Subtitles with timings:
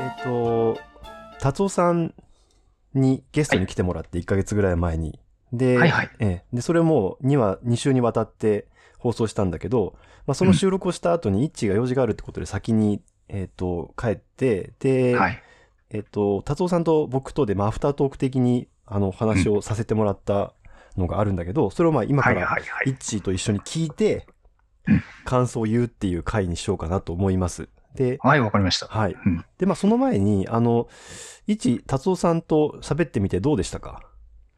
[0.00, 0.78] えっ、と、
[1.40, 2.14] 達夫さん
[2.94, 5.20] にゲストに来てもらって1ヶ月ぐらい前に。
[5.52, 8.68] で、はいはいええで、それも2話、2週にわたって
[8.98, 9.96] 放送したんだけど、
[10.26, 15.42] まあ、その収録をした後にイッチーが用事があるってことで先に、えっ、と、帰って、で、はい。
[15.90, 20.54] えっ、と、達夫さんと僕とで、まあ、アフタートーク的に、あの、話をさせてもらった
[20.96, 22.40] のがあるんだけど、それをまあ、今から、
[22.86, 24.26] イッチーと一緒に聞いて
[24.86, 27.68] うん、感想を言うっていう回にしようかなと思います。
[27.94, 28.86] で、はい、わかりました。
[28.88, 29.16] はい。
[29.26, 30.88] うんで、まあ、その前に、あの、
[31.46, 34.00] 一、達夫さんと喋ってみてどうでしたか？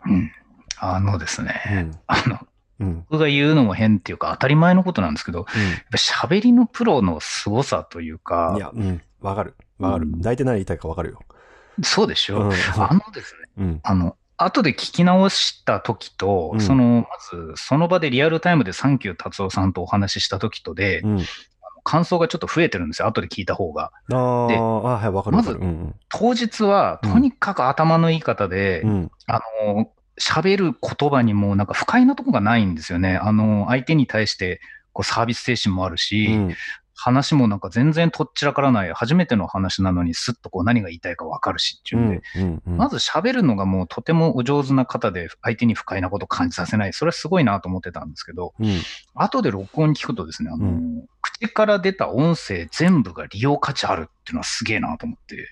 [0.07, 0.31] うん。
[0.79, 1.53] あのですうね、
[1.83, 1.99] ん。
[2.07, 2.39] あの、
[2.81, 3.07] うん。
[3.11, 5.47] 僕が言うのも変っていうか当たり前のことなんですけど、やっ
[5.91, 8.19] ぱ喋りのプロの凄さといううん。
[8.19, 9.03] かい、や、うん。
[9.21, 9.55] わかる。
[9.79, 10.05] わかる。
[10.07, 11.21] うん大体何言いたいかわかるよ。
[11.83, 12.53] そうでしょ、うん。
[12.53, 13.81] あのですね、うん。
[13.83, 21.21] あの、後で聞き直した時と、うんその、まず、その場でリアルタイムでサンキュー達夫さんとお話しした時とで、うん。
[21.87, 23.93] 感想がちょっと増えてるんですよ、後で聞いた方が。
[24.09, 25.13] であ、はい。
[25.13, 28.91] まうん当日は、うんとにかく頭のいい方で、うん。
[28.91, 29.11] うん。
[29.29, 29.89] あの、
[30.21, 33.17] 喋る言葉にもなんか不快なとこがないんですよね。
[33.17, 34.61] あの、相手に対して
[34.93, 36.55] こうサービス精神もあるし、うん。
[36.99, 42.23] 話もなんか全然とっちらからない、初めての話なのにスッとこう何が言いたいかわかるしってういうんで、ん。
[42.43, 42.63] うん。
[42.67, 46.93] うんまず喋るのがもうとてもお上手な方で相手に不快なことを感じさせない。
[46.95, 48.81] それはすごいなと思ってたんですけど、うん。
[49.15, 51.09] 後で録音聞くとですね、あの、う
[51.41, 55.49] 口から出た音声全部が利用価値あるっていうのはすげえなと思って。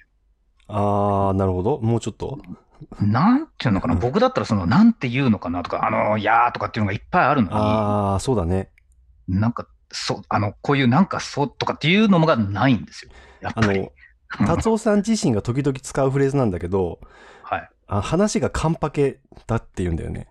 [0.69, 1.79] ああ、なるほど。
[1.81, 2.39] もうちょっと。
[3.01, 8.71] なんていうのかな、うん僕だったらその、なんて言うのかなとか、あの、いやーとかっていうのがいっぱいあるのに、ああ、そうだね。
[9.29, 13.13] なんか、そう、あの、こういうなんかそうとかっていうのがないんですよ。
[13.41, 13.81] やっあぱり。
[13.81, 13.93] の、
[14.47, 16.99] 達夫さん自身が時々使うフレーズなんだけど、
[17.43, 17.71] はい。
[17.87, 20.29] あ話がカンパケだって言うんだよね。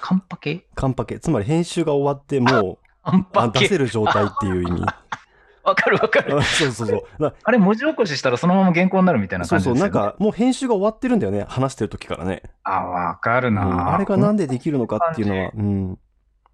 [0.00, 0.66] カンパケ？
[0.74, 1.18] カンパケ。
[1.18, 2.78] つまり編集が終わっても
[3.52, 4.84] 出せる状態っていう意味。
[5.62, 6.38] わかるわかる。
[6.38, 7.22] あそうそうそう。
[7.22, 9.74] なあれ、文字起こししたらそのまま原稿になるみたいなそうそう。
[9.74, 10.04] 感じですよ、ね。
[10.04, 11.44] なんかもう編集が終わってるんだよね。
[11.48, 12.42] 話してる時からね。
[12.64, 15.98] あ、わかるうんな、あれがなんでできるのかっていうのは、うん。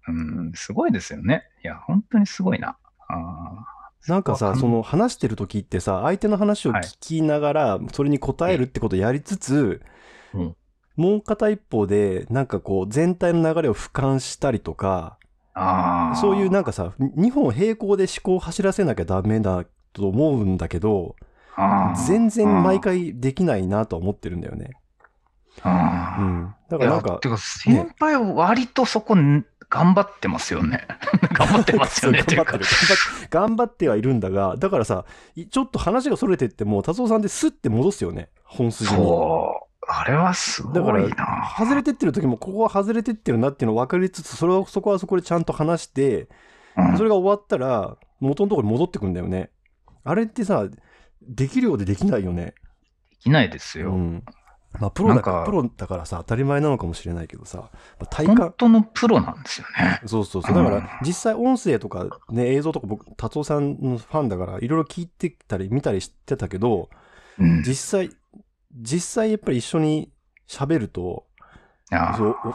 [0.09, 1.43] うん、すごいですよね。
[1.63, 2.77] いや、本当にすごいな。
[3.09, 3.65] あ
[4.07, 9.81] なんかさ、うんその話してる時ってさ、相手の話を聞きながら、それに答えるってことをやりつつ、
[10.33, 10.55] うん
[10.95, 15.19] もう片一方で、なんかこう、全体の流れを俯瞰したりとか、
[16.15, 21.15] そういうなんかさ、2本並行で思考を走らせなきゃダメだと思うんだけど、
[22.07, 24.71] 全然毎回できないなとは思ってるんだよね。
[25.65, 26.53] うん。
[26.69, 30.87] だからなんかて、か、先輩は割とそこん頑張ってますよね。
[31.33, 32.23] 頑張ってますよね。
[32.27, 32.65] 頑張ってる。
[33.29, 38.29] 頑張ってはいるんだが、だからさ、いちょっと話が逸れてっても、達夫さんでスッて戻すよね。
[38.43, 38.97] 本筋に。
[38.97, 39.66] そう。
[39.89, 41.53] あれはすだからごいな。
[41.57, 46.29] 外れてってる時も、ここは外れてってるなっていうのを分かりつつ、それを、そこはそこでちゃんと話して、
[46.77, 49.49] うんそれが終わったら、元のところに戻ってくんだよね。
[50.03, 50.67] あれってさ、
[51.21, 52.53] できるようでできないよね。
[53.09, 53.91] できないですよ。
[53.93, 54.23] うん。
[54.79, 57.69] まあ、プロだから、プロだからさ、当たり前なのかもしれないけどさ、ま
[58.01, 60.01] あ体本感、当のプロなんですよね。
[60.05, 60.55] そうそうそう。
[60.55, 66.89] だかうんら、実際音声とかね、映像とか僕、達夫さんのファンだから、いろいろ聞いてたり見たりしてたけど、
[67.39, 67.63] うん。
[67.63, 68.11] 実際、
[68.77, 70.11] 実際やっぱり一緒に
[70.47, 71.25] 喋ると、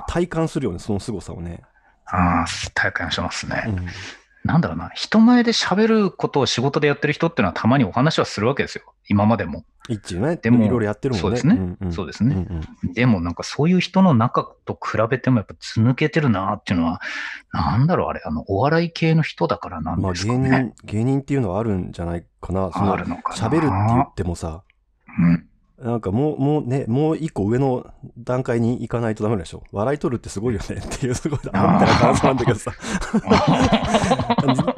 [0.08, 1.62] 体感するよね、その凄さをね。
[2.06, 3.64] あー、体感しますね。
[3.66, 3.86] うん。
[4.44, 4.90] なんだろうな。
[4.94, 8.92] 人前で喋ることを仕事でやってる人っていうのはたまにお話はするわけですよ。
[9.08, 9.64] 今までも。
[9.88, 10.36] 一致ね。
[10.36, 11.22] でもいろいろやってるもんね。
[11.22, 12.34] そうですねんうんそうですね。
[12.34, 17.00] うんうんでもなんかそういう人の中と比べてもやっぱ図抜けてるなっていうのは、
[17.52, 20.72] なんだろうあれ、あの、お笑い系の人だからなんまあですか芸ね。
[20.76, 22.70] 人、芸人っていうのはあるんじゃないかな。
[22.72, 23.48] あるのかな。
[23.48, 24.62] 喋るって言ってもさ、
[25.18, 25.48] うん。
[25.82, 29.64] なんかもう、もうね、もう一個上の段階に行かないとダメでしょ？
[29.72, 32.72] 笑い取るってすごいよねっていう、すごい、あみたいな感想なんだけどさ。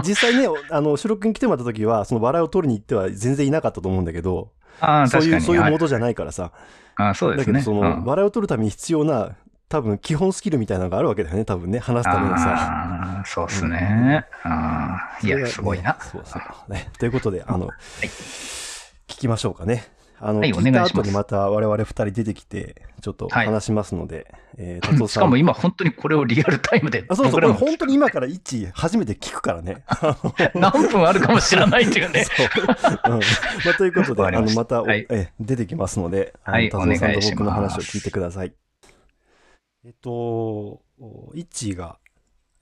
[0.03, 4.53] じ 実際ね、あの、収録に来てもらった時は、その笑いを取りに行っては全然いなかったと思うんだけど、
[5.09, 6.53] そういう、そういうモードじゃないからさ。
[6.97, 7.55] ああ、そうですね。
[7.55, 9.33] だけど、その、うん笑いを取るために必要な、
[9.69, 13.23] 多分基本スキルみたいなのがあるわけだよね、多分ね、話すためのさ。
[13.27, 14.25] そうですね。
[14.45, 15.97] ああ、いや、すごいなね。
[16.01, 16.39] そうそ
[16.69, 16.73] う。
[16.73, 16.89] ね。
[16.99, 17.69] ということで、あの、
[19.09, 19.85] 聞きましょうかね。
[20.21, 25.09] あの、はい聞いた後にまた我々二人出てきて、ちょっとはい話しますので、えー、達夫さん。
[25.09, 29.85] しかも今本当にこれをリアルタイムであ、そうそう、これ本当に今から一初めて聞くからね。
[30.55, 32.25] 何分あるかもしれないっていうね。
[32.37, 32.47] そう。
[32.47, 33.21] うん。
[33.65, 38.55] まあ、ということで、あの、ましたはいえ出てきますので、あのはい達夫さんと僕の話を聞いてください。
[39.85, 40.81] えっと、
[41.35, 41.99] イッチーが、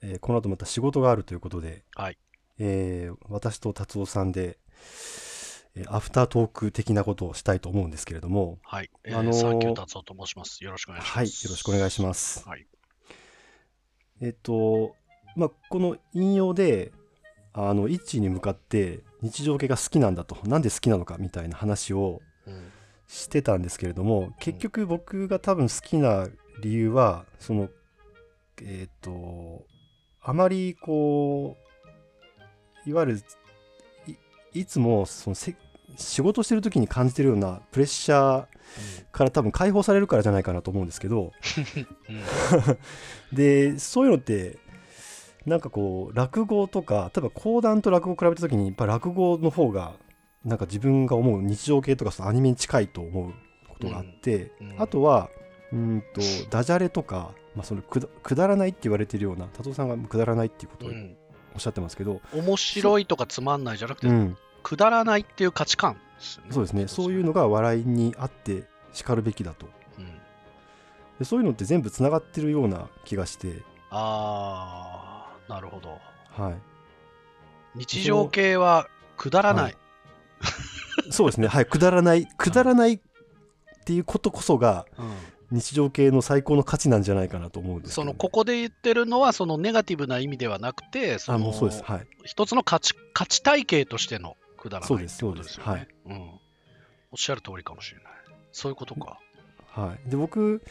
[0.01, 2.17] えーこの後また仕事があるということで、はい
[2.59, 5.22] えー私と達夫さんで、えー
[5.87, 8.89] アフタートーク的なことをしたいと思うんですけれども、はい。
[9.03, 10.63] えーあのーサンキュー達夫と申します。
[10.63, 11.17] よろしくお願いします。
[11.17, 12.47] はい、よろしくお願いします。
[12.47, 12.67] はい。
[14.21, 14.95] えっと、
[15.35, 16.91] まあ、この引用で、
[17.53, 22.51] あの、イッチーに向かって日常系が好きなんだと、なんで好きなのかみたいな話を、う
[23.13, 26.27] してたんですけれども結局僕が多分好きな
[26.61, 27.69] 理由はその
[28.61, 29.65] えっ、と
[30.21, 31.57] あまりこ
[32.85, 33.21] ういわゆる
[34.53, 35.55] いいつもそのせ
[35.97, 38.45] 仕事してる時に感じてるようなプレッシャー
[39.11, 41.31] から多分解放されるからじゃないかなと思うんですけど。
[42.09, 42.15] うん。
[43.35, 44.57] でそういうのって
[45.45, 49.95] なんかこう落語とか例えば講談と落語を比べた時にやっぱ落語の方が
[50.45, 53.33] なんか自分が思う日常系とかそのアニメに近いと思う
[53.67, 54.71] ことがあって、うん。
[54.71, 54.81] うん。
[54.81, 55.29] あとは
[55.71, 61.17] うんとダジャレとか、まあ、そのくだくだらないって言われてるような達夫さんがくだらないっていうことをうん。
[61.55, 65.99] おっしゃってますけど、面白いとかつまんないじゃなくて、うんくだらないっていう価値観ね。
[66.49, 66.87] そうですね。
[66.87, 68.63] そういうのが笑いにあって
[68.93, 69.67] しかるべきだと。
[69.97, 70.05] うん。
[71.19, 73.61] でそういうのって全部つながってるような気がして。
[73.89, 75.99] あー、なるほど。
[76.31, 76.55] はい。
[77.75, 78.87] 日常系は
[79.17, 79.63] くだらない。
[79.63, 79.75] はい。
[81.11, 81.47] そうですね。
[81.47, 81.65] はい。
[81.65, 82.99] くだらないくだらないっ
[83.85, 85.13] ていうことこそがうん。
[85.51, 91.83] 日常系の最高の価値なんじゃないかなと思うんですね、そのここで言ってるのはそのネガティブな意味ではなくてそのあもうそうです。
[91.83, 92.07] はい。
[92.23, 95.87] 一つの価値価値体系としてのくだらそうですないってことですよね。
[96.05, 96.37] うん、おっ
[97.17, 98.13] しゃる通りかもしれない。
[98.51, 99.19] そういうことか。
[99.67, 100.63] はいで僕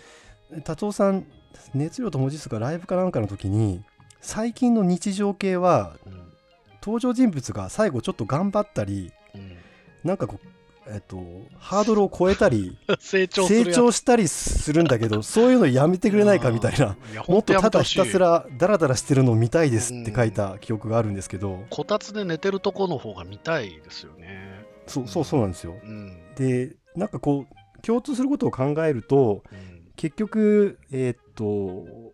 [0.65, 1.27] 達夫さん
[1.75, 3.85] 熱量と文字数がライブかなんかの時に
[4.21, 6.33] 最近の日常系はうん
[6.81, 9.57] 登場人物が最後ちょっと頑張ったりうん
[10.05, 10.47] なんかこう
[10.89, 11.17] えっと
[11.59, 13.47] ハードルを超えたり 成長
[13.93, 16.97] したりするんだけど そういうのやめてくれないかみたいな。
[17.29, 24.65] もっとただひたすらダラダラしてるのを見たいですって書いた記憶があるんですけど、こたつで寝てるとこの方が見たいですよね。
[24.87, 25.75] そうそうそうなんですよ。
[25.83, 26.13] うん。
[26.37, 32.13] でなんかこう共通することを考えるとうん結局えーっと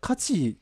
[0.00, 0.56] 価値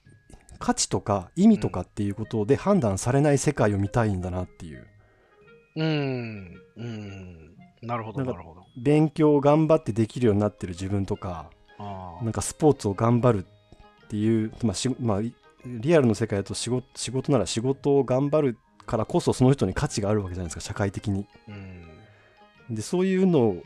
[0.59, 4.87] 価値とか意味とかっていうことで判断されない世界を見たいんだなっていう
[5.77, 6.61] うん。
[6.77, 7.57] うん。
[7.83, 8.67] なるほど、なるほど。
[8.77, 13.47] 勉強を頑張ってできるようになってる自分とかあなんかスポーツを頑張る
[14.05, 15.33] っていう、まあしまあ、い
[15.65, 21.27] リアルの世界だと仕事仕事なら仕事を頑張るからこそその人に価値があるわけじゃないですか社会的に。
[21.49, 21.53] ー
[22.69, 22.75] うん。
[22.75, 23.57] でそういうの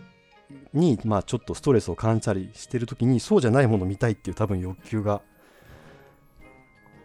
[0.72, 5.22] に、まあ、ちょっとストレスを感じたりしてる時にそうじゃないものを見たいっていう多分欲求が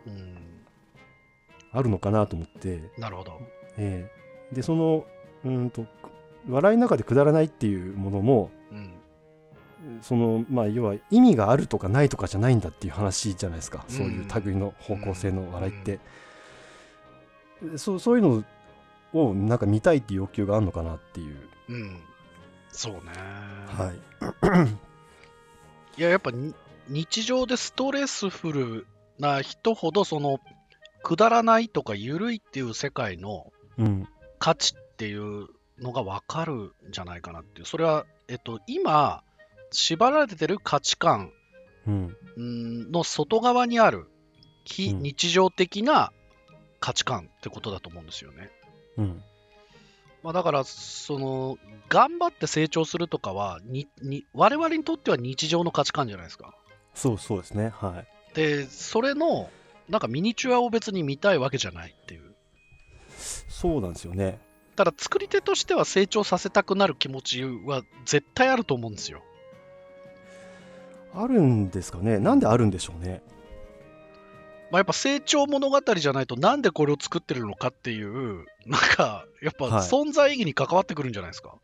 [0.07, 0.35] うん。
[1.71, 3.39] あるのかなと思って、なるほど。
[3.77, 5.05] ええでその
[5.43, 5.85] うんと
[6.47, 8.91] 笑いの中でくだらないっていうものもうん。
[10.01, 13.95] そのまあ要は意味があるとかないとかじゃないんだっていう話じゃないですか、うん。
[13.95, 15.99] そういう類の方向性の笑いって、
[17.77, 18.43] そうそういうの
[19.13, 21.37] をなんか見たいっていう欲求があるのかなっていう、
[21.69, 21.99] うん。
[22.71, 22.99] そうね。
[23.67, 23.93] は
[25.97, 25.99] い。
[25.99, 26.55] いや、やっぱに
[26.89, 28.87] 日常でストレスフル
[29.19, 30.39] な人ほど、その、
[31.03, 34.07] くだらないとか緩いっていう世界のうん
[34.45, 35.47] 価値っていう
[35.79, 37.65] のが分かるんじゃないかなっていう。
[37.65, 39.23] それは、えっと、今、
[39.71, 41.31] 縛られてる価値観
[42.37, 44.05] の外側にある
[44.63, 46.11] 非うん日常的な
[46.79, 48.51] 価値観ってことだと思うんですよね。
[48.97, 49.23] うん
[50.21, 51.57] まあ、だから、その、
[51.89, 56.53] 頑張って成長するとかはにに、我々にとっては日常の価値観じゃないですか。
[56.93, 59.49] そうそうですねはいで、それの、
[59.89, 62.24] なんかミニチュアを別に見たいわけじゃないっていう。
[63.47, 64.39] そうなんですよね
[64.75, 69.23] ただ、作り手としては成長させたくなる気持ちは絶対あると思うんですよ。
[71.13, 73.21] あるんですかねなんであるんでしょうね
[74.69, 81.55] まあ、やっぱ成長物語じゃないとなんでこれを作ってるのかっていう、なんか、やっぱはい存在意義に関わってくるんじゃないですか。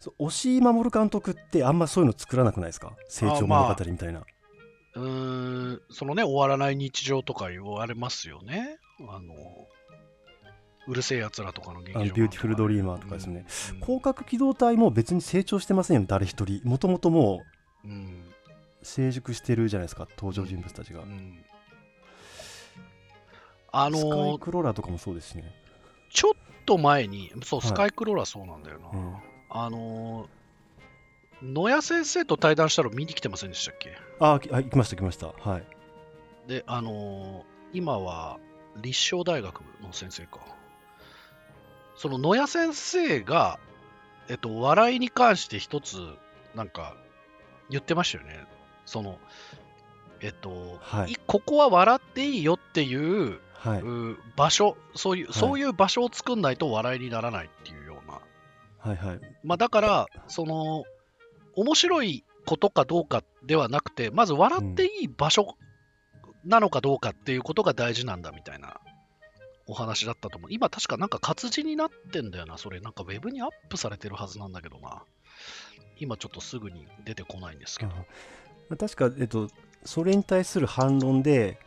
[0.00, 2.92] そう押井守監督ってあんまそういうの作らなくないですか？
[3.08, 4.22] 成長物語みたいな、
[4.94, 8.78] うーん、そのね、終わらない日常とか言われますよね。
[9.08, 9.34] あの、
[10.88, 13.80] うる星やつらとかの劇場版とかあのビューティフルドリーマーとかですね、うん。
[13.80, 16.60] 攻殻機動隊も別に成長してませんよ誰一人。
[16.64, 17.44] もともとも
[17.84, 18.24] ううん。
[18.82, 21.44] 成熟してるじゃないですか登場人物たちが、うん。
[23.70, 25.52] あスカイの、クローラーとかもそうですしね、
[26.10, 27.68] ちょっと前に、そう、はい。
[27.68, 28.88] スカイクローラーそうなんだよな。
[28.92, 29.16] うん。
[29.50, 30.28] あの、
[31.42, 33.96] 野谷先生と対談したの見に来てませんでしたっけ？
[34.20, 35.28] あきあ行きました行きました。
[35.28, 35.66] はい。
[36.46, 38.38] で、あの今は
[38.80, 40.40] 立正大学の先生か。
[41.98, 43.58] その野谷先生が、
[44.28, 45.98] えっと、笑いに関して一つ、
[46.54, 46.94] なんか、
[47.70, 48.46] 言ってましたよね。
[48.86, 49.18] その、
[50.20, 51.12] えっと、はい。
[51.12, 53.80] いここは笑っていいよっていうはい。
[53.80, 55.34] う場所、そういう、はい。
[55.34, 58.20] そういう場所を作んないと笑いにならないっていうような。
[58.78, 59.20] はいはい。
[59.42, 60.84] まあ、だから、その、
[61.56, 65.56] 面白いことかどうかではなくて、まず笑っていい場所
[66.44, 68.80] なのかどうかっていうことが大事なんだみたいな
[69.68, 70.50] お話だったと思う。
[70.52, 72.58] 今確かなんか活字になってんだよな。
[72.58, 75.02] それなんかウェブにアップされてるはずなんだけどな。
[76.00, 77.92] 今ちょっとすぐに出てこないんですけど。
[78.70, 79.48] あ確か、えっと、
[79.84, 81.58] それに対する反論で、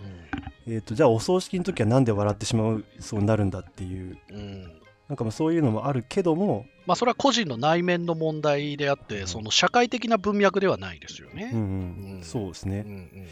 [0.67, 0.73] うん。
[0.73, 4.81] えっと、じゃあお葬式の時はなんで笑ってしまうそうになるんだっていううん。
[5.07, 11.51] なんかまあそういうのもあるけども、まあそれは個人の内面の問題であって、うんその社会的な文脈ではないですよね。
[11.53, 13.27] うんうんうんそうですねうんうんうん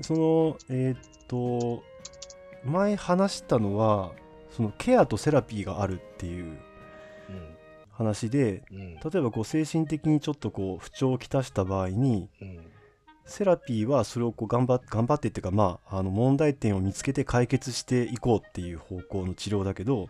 [0.00, 1.82] そのえーっと
[2.64, 4.12] 前話したのは
[4.50, 6.58] そのケアとセラピーがあるっていう
[7.90, 8.76] 話でうん。
[8.76, 12.72] うん例えばこう精神的にちょっとこう不調をきたした場合にうん。
[13.24, 20.08] セラピーはそれをこう頑張っ頑張ってっていうかまああの問題点を見つけて解決していこうっていう方向の治療だけど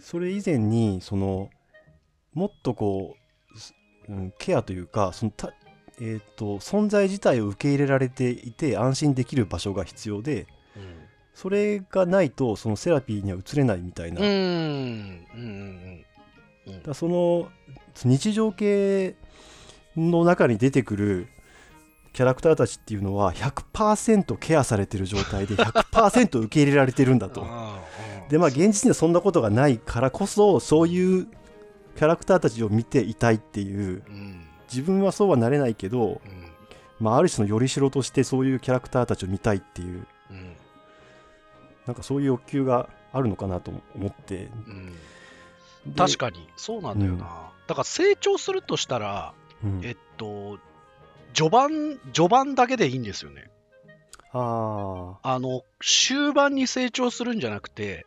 [0.00, 1.50] それ以前にその
[2.32, 3.14] もっとこ
[3.54, 3.74] う、す
[4.08, 5.52] うん、ケアというかそのた、
[6.00, 10.46] えー、と存在自体を受け入れられていて安心できる場所が必要で
[11.34, 14.26] それがないとそのセラピーには移れないみたいな、うん。
[14.26, 16.04] うだんうん
[16.66, 16.80] うん。
[16.80, 17.48] からその
[18.04, 19.16] 日常系
[19.96, 21.28] の中に出てくる
[22.12, 27.44] キャラクターたちっていうのは100%ケアされてる状態で100%受け入れられてるんだと。
[28.30, 31.26] でまあ現実にはそんなことがないからこそそういう
[31.96, 34.02] キャラクターたちを見ていたいっていう。
[34.08, 34.46] うん。
[34.72, 36.44] 自分はそうはなれないけど、うん。
[36.98, 39.98] まあ、ある種のよりしろとしてそういうキャラクターたちを見たいっていう。
[39.98, 40.06] うん
[41.86, 44.48] なんかそういう欲求があるのかなと思って。
[44.66, 44.92] うん。
[45.86, 46.48] で確かに。
[46.56, 49.80] そうなんだよな、だから成長するとしたらうん。
[49.84, 50.58] えっと
[51.34, 53.50] 序盤序盤だけでいいんですよね。
[54.32, 58.04] ああの終盤に成長するんじゃなくて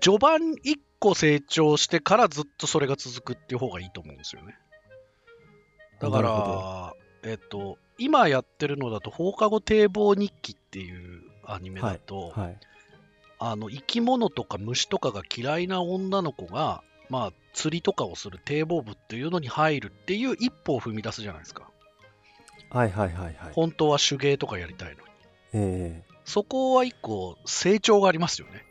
[0.00, 4.56] 序盤1個成長してからずっとそれが続くっていう方がいいと思うんですよね。
[6.00, 6.94] だから
[7.24, 12.56] えっと今やってるのだと放課後堤防日記っていうアニメだと、あはい
[13.38, 21.70] あの生き物とか虫とかが嫌いな女の子が、まあ、釣りとかをする堤防部っていうのに入るっていう一歩を踏み出すじゃないですか。
[22.70, 25.00] はいはいはいはい本当は手芸とかやりたいのに。
[25.52, 28.64] えそこは一個成長がありますよね。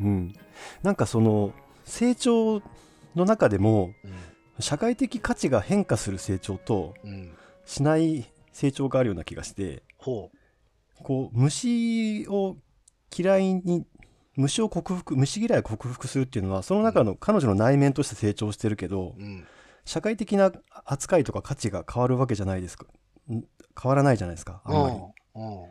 [0.00, 0.34] えうん
[0.82, 1.52] なんかその
[1.84, 2.62] 成長
[3.14, 3.92] の中でも
[4.58, 7.10] 社会的価値が変化する成長とうん。
[7.10, 7.34] うん。
[7.66, 10.30] しない成長があるような気がしてほ
[11.02, 12.56] こう虫を
[13.16, 13.86] 嫌いに
[14.36, 19.22] 虫を克服虫嫌いを克服するっていうのはその中の彼女の内面として成長してるけどう。
[19.22, 19.46] うん。
[19.86, 20.50] 社会的な
[20.86, 22.86] 扱いとか価値が変わるわけじゃないですか
[23.30, 23.44] ん
[23.80, 24.96] 変わらないじゃないですかあんまり
[25.34, 25.66] うん。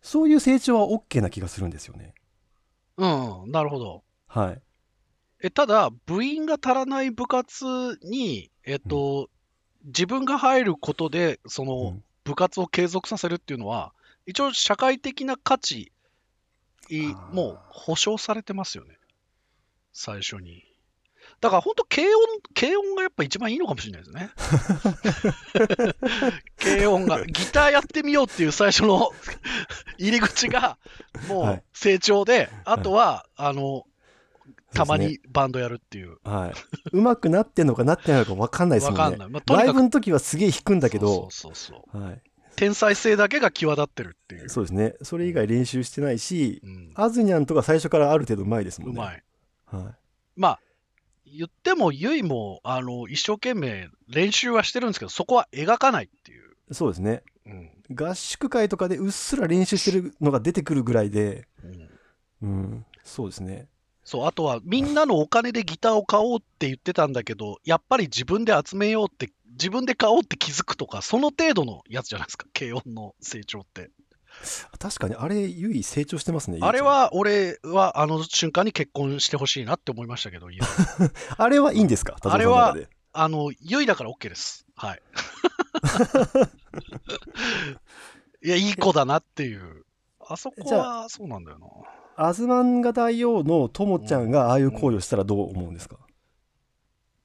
[0.00, 2.14] そういう成長は OK な気がするんですよね
[2.96, 3.42] うん。
[3.42, 3.50] うん。
[3.50, 4.04] なるほど。
[4.26, 4.62] はい
[5.42, 9.30] えただ、部員が足らない部活に、えっと、
[9.84, 13.92] 自分が入ることで、その、うん部活を継続させるっていうのは、
[14.30, 15.90] 一応社会的な価値、
[17.32, 18.96] もう保証されてますよね。
[19.92, 20.64] 最初に。
[21.40, 24.30] だから本当、軽音、軽音がやっぱ一番いいのかもしれないですね。
[26.62, 27.26] 軽音が。
[27.26, 29.10] ギターやってみようっていう最初の
[29.98, 30.78] 入り口が、
[31.28, 33.84] もはいう成長で、あとは、あの、
[34.74, 36.18] たまにバンドやるっていう。
[36.22, 36.52] はい、
[36.92, 39.28] うまくなってんのかなってないのか分かんないですもんね わかんない。
[39.28, 42.22] まあ、ライブの時はすげえ弾くんだけどそうそうそうそうはい、
[42.56, 44.48] 天才性だけが際立ってるっていう。
[44.48, 49.22] そうですねそれ以外練習してないしうんアズニャンとか最初からある程度うまいですもねうんまい。
[49.66, 49.94] は
[50.36, 50.60] まあ、
[51.26, 56.50] 言っても、ゆいも、あの、一生懸命練習はしてるんですけど、そこは描かないっていう。
[56.70, 57.70] い、そうですねうん。
[57.94, 61.46] 合宿会とかでうっすら練習してるのが出てくるぐらいで、
[62.42, 63.68] うんうん、そうですね
[64.04, 73.90] そう、あとは、みんなのお金でギターを買おうって言ってたんだけど、やっぱり自分で集めようって、自分で買おうって気づくとか、その程度のやつじゃないですか、軽音の成長って。
[74.78, 80.46] 確かにあれゆい成長してますねあれは、俺はあの瞬間に結婚してほしいなって思いましたけど、
[81.36, 82.16] あれはいいんですか？
[82.22, 82.76] あれは
[83.12, 84.66] あの、ゆいだから OK です。
[84.76, 85.02] はい。
[88.42, 89.84] いや、いい子だなっていう。
[90.20, 91.66] あそこはそうなんだよな。
[92.16, 95.96] アズマンガ大王のともちゃんがああいう行為をしたらどう思うんですか、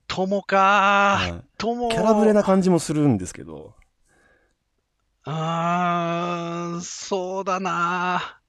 [0.07, 1.89] 友かはい友。
[1.89, 3.74] キャラブレな感じもするんですけど
[5.24, 8.39] あー、そうだな。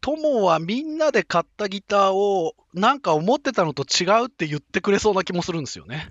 [0.00, 6.10] 友はみんなで買ったギターをなんか思ってたのと違うって言ってくれそうな気もするんですよね。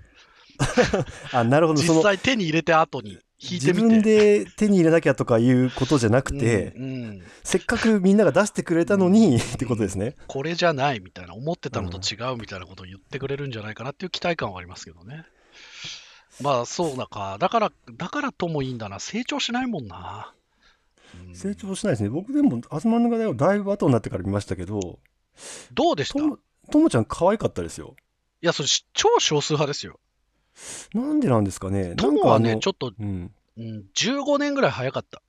[1.32, 3.94] あなるほど実際手に入れて後に弾いて自みて。
[3.94, 10.16] 分で手に入れなきゃとかいうことじゃなくて、うんうんせっかくみんなが出してくれたのにってことですね。
[10.26, 15.24] これじゃないみたいな、思ってたのと違うみたいなことを言ってくれるんじゃないかなっていう期待感はありますけどね。
[16.40, 17.36] まあそうだか。
[17.38, 18.98] だから、だからともいいんだな。
[18.98, 20.32] 成長しないもんな。
[21.28, 22.08] うん成長しないですね。
[22.08, 24.98] 僕でも、東のがだだいぶ後になってから見ましたけど、
[25.72, 26.18] どうでした？
[26.18, 26.22] い
[26.70, 27.94] とも、ちゃん可愛かったですよ。
[28.40, 30.00] や、それし超少数派ですよ。
[30.94, 31.94] なんでなんですかね。
[31.96, 33.30] トモはね、ちょっと、うん。
[33.56, 35.22] うん、15年ぐらい早かった。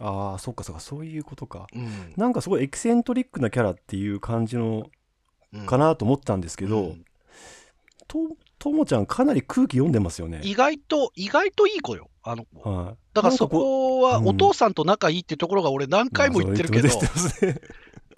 [0.00, 1.66] ああ、そっかそっか、そういうことか。
[1.74, 2.14] うん。
[2.16, 4.86] なんかすごいエキセントリックなキャラっていう感じの
[5.52, 7.04] うんかなと思ったんですけど、うん
[8.06, 8.18] と
[8.58, 10.40] ともちゃんかなり空気読んでますよね。
[10.44, 12.70] 意外と、意外といい子よ、あの子。
[12.70, 12.96] はい。
[13.14, 16.94] だからそここはうんお父さんと仲いいってところが俺何回も言ってるけどま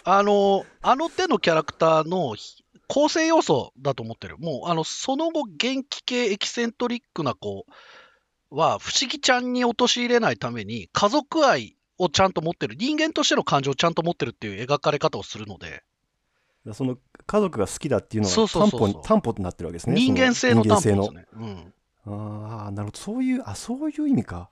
[0.03, 4.37] あ、あの、あの手のキャラクターのひ構成要素だと思ってる。
[4.37, 7.65] もう、あの、その後、元気系エキセントリックな子
[8.49, 15.83] は、不思議ちゃんに陥れないために、家族愛をちゃんと持ってる、人間としての感情をちゃんと持ってるっていう描かれ方をするので、
[16.73, 19.95] その家族が好きだっていうのが担そうそうそう保に担保になってるわけですね。
[19.95, 21.25] 人間性の担保そですね。
[21.33, 21.73] うん。
[22.05, 22.97] ああ、なるほど。
[22.97, 24.49] そういう、あ、そういう意味か。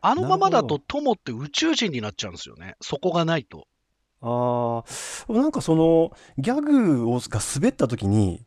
[0.00, 2.76] あのままだと友って宇宙人になっちゃうんですよね。
[2.82, 3.66] そこがないと。
[4.24, 4.84] あ
[5.28, 8.46] あ、なんかその、ギャグをが滑った時に、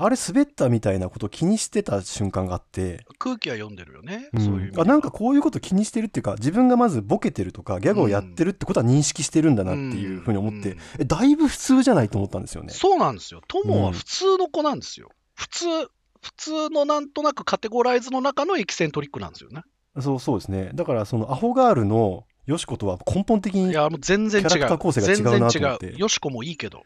[0.00, 4.28] あれ滑ったみたいなことを気にしてた瞬間があって、空気は読んでるよね。
[4.32, 12.72] うんそういうあなんかこういうこと気にしてるっていうか、自分がまずボケてるとか、ギャグをやってるってことは認識してるんだなっていうふうに思って、うんえだいぶ普通じゃないと思ったんですよね。
[12.72, 13.40] そうなんですよ。
[13.48, 15.10] 友は普通の子なんですよ。
[15.34, 19.62] 普通、普通のなんとなくカテゴライズの中のエキセントリックなんですよね。
[20.00, 20.70] そうそうですね。
[20.74, 24.48] だからそのアホガールのよしことは根本的にいや、もう全然違う。
[24.48, 25.98] キャラクター構成が違うなと思って全然違う。
[25.98, 26.82] よしこもいいけど。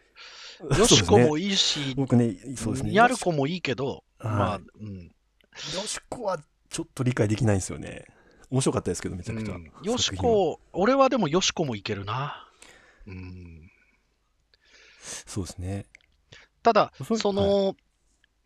[0.76, 2.90] よしこもいいし、僕ね、そうですね。
[2.90, 5.04] にゃるこもいいけど、はいまあ、うん。
[5.04, 5.10] よ
[5.86, 6.38] しこは
[6.68, 8.06] ちょっと理解できないんですよね。
[8.50, 9.54] 面白かったですけど、めちゃくちゃ。
[9.54, 12.48] うんよしこ、俺はでもよしこもいけるな。
[13.06, 13.70] うん。
[15.26, 15.86] そうですね。
[16.64, 17.76] ただ、そその、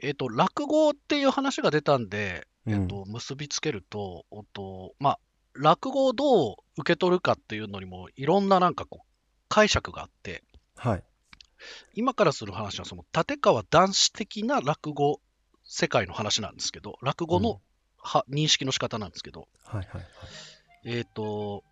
[0.03, 5.19] えっ、と、落語っていう話が出たんで、うんえっ、と、結びつけると、おっと、まあ、
[5.59, 9.07] 落語をどう受け取るかっていうのにも、いろんななんかこう、
[9.49, 10.43] 解釈があって、
[10.77, 11.05] はい。
[11.95, 15.21] 今からする話は、その、立川談志的な落語
[15.65, 17.61] 世界の話なんですけど、落語の
[17.99, 20.05] は、認識の仕方なんですけど、はいはいはい。
[20.85, 21.65] えっ、と、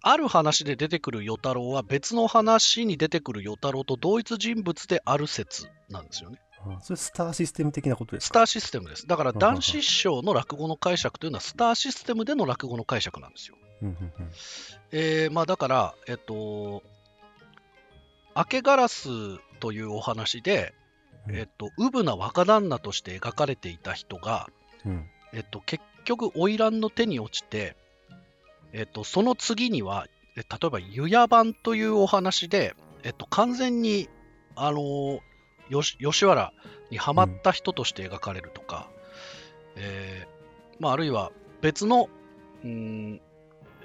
[0.00, 6.40] ある話で出てくる与太郎は別の話に出てくる与太郎と同一人物である説なんですよね。
[6.66, 8.26] あそれスターシステム的なことですか？
[8.28, 9.06] スターシステムです。
[9.06, 13.56] だから男子師匠の落語の解釈というのはスターシステムでの落語の解釈なんですよ。
[14.90, 16.82] えーまあだから、えっと、
[18.36, 19.08] 明けガラス
[19.60, 20.74] というお話で、
[21.28, 21.36] うん。
[21.36, 24.48] えっと、うぶな若旦那として描かれていた人が、
[24.84, 25.06] うん。
[25.32, 27.76] えっと、結局、花魁の手に落ちて、
[28.72, 34.08] えっと、その次には、え例えば、湯屋版というお話で、えっと、完全に、
[34.56, 35.20] あの
[35.68, 36.52] 吉原
[36.90, 38.88] にはまった人として描かれるとか、
[39.76, 42.08] えーまあ、あるいは別の、
[42.64, 43.20] うーん、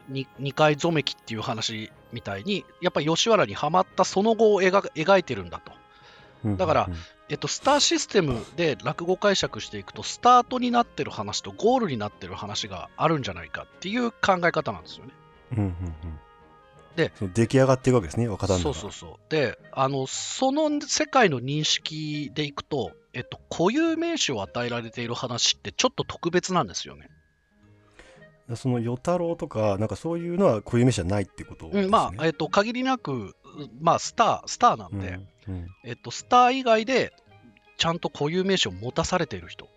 [0.09, 5.71] に二階染めきっていう話みたいに、やっぱり吉原にはまったその後を描描いてるんだと。
[6.45, 6.95] うんだからうん
[7.29, 15.13] えっと、スターシステムで落語解釈していくと、スタートになってる話とゴールになってる話があるんじゃないかっていう考え方なんですよね。
[15.53, 15.73] うんうんうん
[16.95, 18.63] で出来上がっていくわけですね、若旦那が。
[18.63, 19.31] そうそうそう。
[19.31, 27.09] で、あの、その世界の認識でいくと、えっと、固有名詞を与えられている話ってちょっと特別なんですよね。
[28.55, 31.83] その与太郎とか、なんかそういうのは固有名詞じゃないってことね。
[31.83, 33.35] うん、まあ、えっと、限りなく、
[33.79, 37.13] まあ、スター、スターなんで、うんうんえっと、スター以外で、
[37.77, 39.67] ちゃんと固有名詞を持たされている人、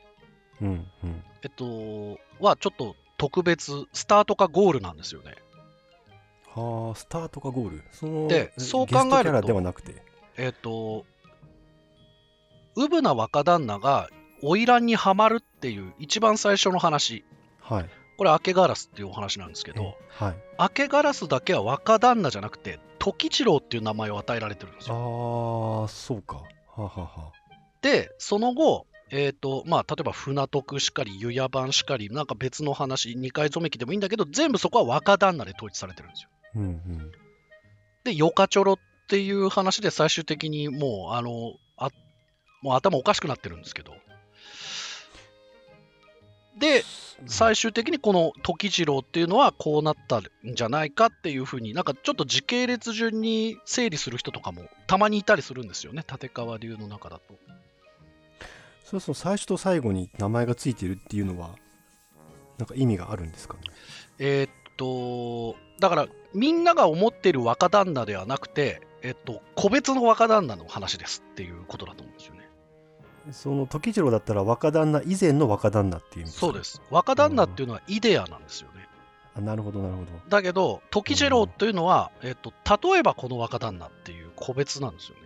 [0.61, 5.35] うんうんえっと、はちょっと特別、スタートかゴールなんですよね。
[6.61, 7.85] はあ、スタートかゴール。
[7.92, 10.03] そのでえそう考えるとではなくて。
[10.37, 11.05] えっ、と、
[12.77, 14.09] うぶな若旦那が
[14.42, 17.25] 花魁にはまるっていう一番最初の話、
[17.61, 17.90] はい。
[18.16, 20.37] これ、明けガラスっていうお話なんですけど、えはい。
[20.59, 25.83] 明けガラスだけは若旦那じゃなくて、時次郎っていう名前を与えられてるんですよ。
[25.83, 26.37] ああ、そうか。
[26.37, 26.42] は
[26.79, 27.33] あ、はあはあ、
[27.83, 36.31] で、その後、えっ、と、まあ、例えば船徳しかり、湯屋版しかり、なんか別の話、二階染め機でもいいんだけど、全部そこは若旦那で統一されてるんですよ。
[36.57, 37.12] うんうん。
[38.05, 41.90] で、ヨカチョロっていう話で最終的にもう、あの、あ
[42.62, 43.95] もう頭おかしくなってるんですけど。
[46.59, 46.83] で、
[47.27, 57.35] 最終的にこの時次郎っていうのはこうなったんじゃないかっていうふうになんかちょっと時系列順に整理する人とかもたまにいたりするんですよね立川流の中だと。
[58.85, 61.57] そうそう、最初と最後に名前がついてるっていうのは、
[62.57, 63.61] なんか意味があるんですかね？
[64.19, 72.47] えーっとだからみんなが思っている若旦那ではなくて、えっと、個別の若旦那の話ですっていうことだと思うんですよね。
[73.33, 76.81] その時次郎だったら若旦那以前の若旦那っていうそうです。
[76.91, 78.87] 若旦那っていうのはイデアなんですよね。
[79.37, 82.53] あなるほどなるほどだけど、時次郎というのは、えっと、
[82.91, 85.23] 例えばこの若旦那っていう個別なんですよね。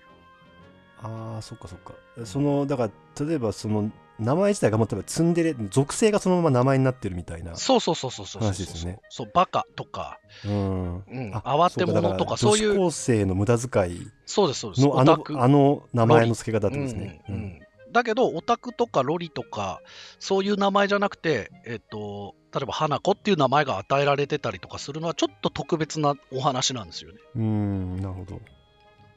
[1.02, 9.00] ああそっかそっかそのだから例えばその名前自体がもう多分ツンデレ属性がそのまま名前になってるみたいなそうそうそうそうそうそう話ですよね。
[9.08, 10.94] そう、バカとか、うん。
[10.96, 14.86] うん、あ慌て者とか、そういう、高生の無駄遣いそうです、そうです。
[14.86, 17.22] のあのあの名前の付け方ってですね。
[17.28, 17.60] うん
[17.92, 19.82] だけど、オタクとかロリとか、
[20.20, 27.18] そういう名前じゃなくて、えっと、例えば花子っていう名前が与えられてたりとかするのは、ちょっと特別なお話なんですよね。
[27.34, 28.40] うん、うんなるほど。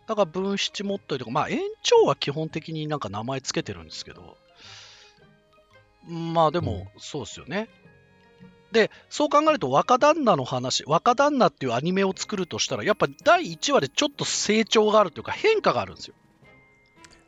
[0.08, 4.38] だから分七持っといて、まあ、延長は基本的になんか名前つけてるんですけど、
[6.08, 7.70] まあでも、そうですよね。
[8.72, 16.16] で、そう考えると、若旦那の話、若旦那っていうアニメを作るとしたら、やっぱ第1話でちょっと成長があるというか、変化があるんですよ。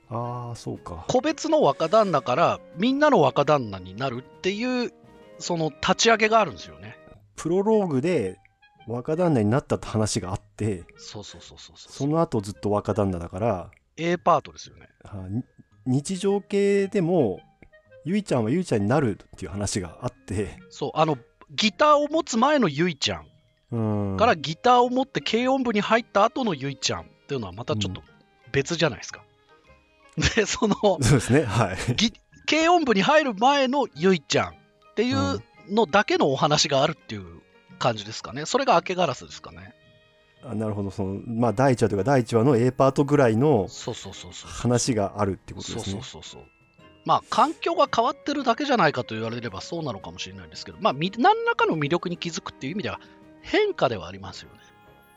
[0.09, 1.05] ああ、そうか。
[1.07, 4.91] 個別の若旦那からみんなの若旦那になるっていう、
[5.39, 6.97] その立ち上げがあるんですよね。
[7.35, 8.39] プロローグで
[8.87, 11.91] 若旦那になったって話があって、そうそうそうそうそう。
[11.91, 14.87] その後ずっと若旦那だから、A パートですよね。
[15.85, 17.39] 日常系でも、
[18.05, 21.17] ゆいちゃんはゆいちゃんになるっていう話があって、そう、あの、
[21.51, 23.27] ギターを持つ前のゆいちゃん
[23.71, 24.17] うん。
[24.17, 28.01] からギターを持って軽音部に入った後のゆいちゃんっていうのはまたちょっと
[28.51, 29.23] 別じゃないですか。
[30.35, 31.95] で、その、そうですね、はい。
[31.95, 32.13] ぎ
[32.47, 34.53] 軽音部に入る前のゆいちゃんっ
[34.95, 37.41] ていうのだけのお話があるっていう
[37.79, 38.45] 感じですかね。
[38.45, 39.73] それが明けガラスですかね。
[40.43, 44.51] あなるほど、その、まあ、第1話というか、第1話の A パートぐらいのそうそうそうそう。
[44.51, 46.01] 話があるってことそうですね。
[46.03, 46.43] そうそうそう。
[47.05, 52.99] まあ、環境が変わってるだけじゃないかと言われればそうなのかもしれないんですけど、まあ、み何らかの魅力に気づくっていう意味では
[53.41, 54.59] 変化ではありますよね。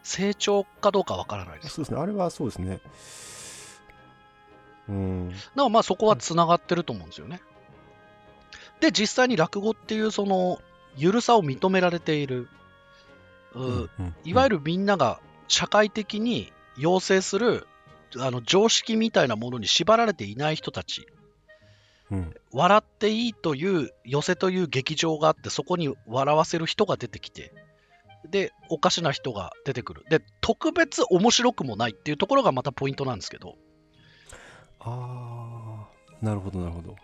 [0.02, 1.76] 成長かどうかわからないです。
[1.76, 2.80] そうですね、あれはそうですね。
[4.88, 5.28] うん。
[5.30, 7.40] だからまあそこはつながってると思うんですよね。
[8.80, 10.60] で、実際に落語っていうその、
[10.96, 12.48] ゆるさを認められている、
[13.54, 17.66] ううんうんいわゆるみんなが社会的に要請する
[18.18, 21.06] あの常識みたいなものに縛られていない人たち、
[22.10, 27.52] うん笑っていいという寄せという劇場があって、そこに笑わせる人が出てきて、
[28.28, 30.04] で、おかしな人が出てくる。
[30.08, 33.56] で、特別面白くもないっていうところがまたポイントなんですけど、
[34.80, 35.86] あ
[36.22, 36.96] あ、なるほど、なるほど。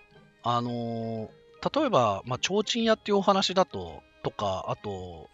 [0.42, 1.28] あのー
[1.72, 5.30] 例えば、まあ、提灯屋っていうお話だと、とか、あと、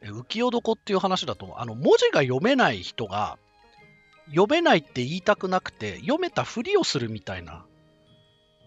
[0.00, 3.36] え浮世床っていう話だと、あの、文字が読めない人が、
[4.28, 7.64] 読めないって言いたくなくて、読めたふりをするみたいな、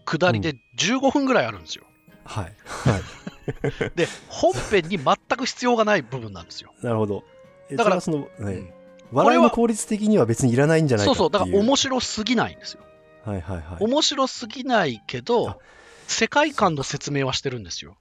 [0.04, 1.84] くだりで15分ぐらいあるんですよ。
[2.24, 2.44] はい。
[2.44, 3.02] はい。
[3.96, 6.72] で、本編に全く必要がない部分なんですよ。
[6.82, 7.24] なるほど。
[7.68, 8.72] えだからそれはその、ねうん
[9.12, 11.30] 笑いの効率的には別にいらないんじゃないかそうそう。
[11.30, 12.80] だから面白すぎないんですよ。
[13.24, 13.84] はいはいはい。
[13.84, 15.60] 面白すぎないけあど、
[16.06, 17.96] 世界観の説明はしてるんですよ。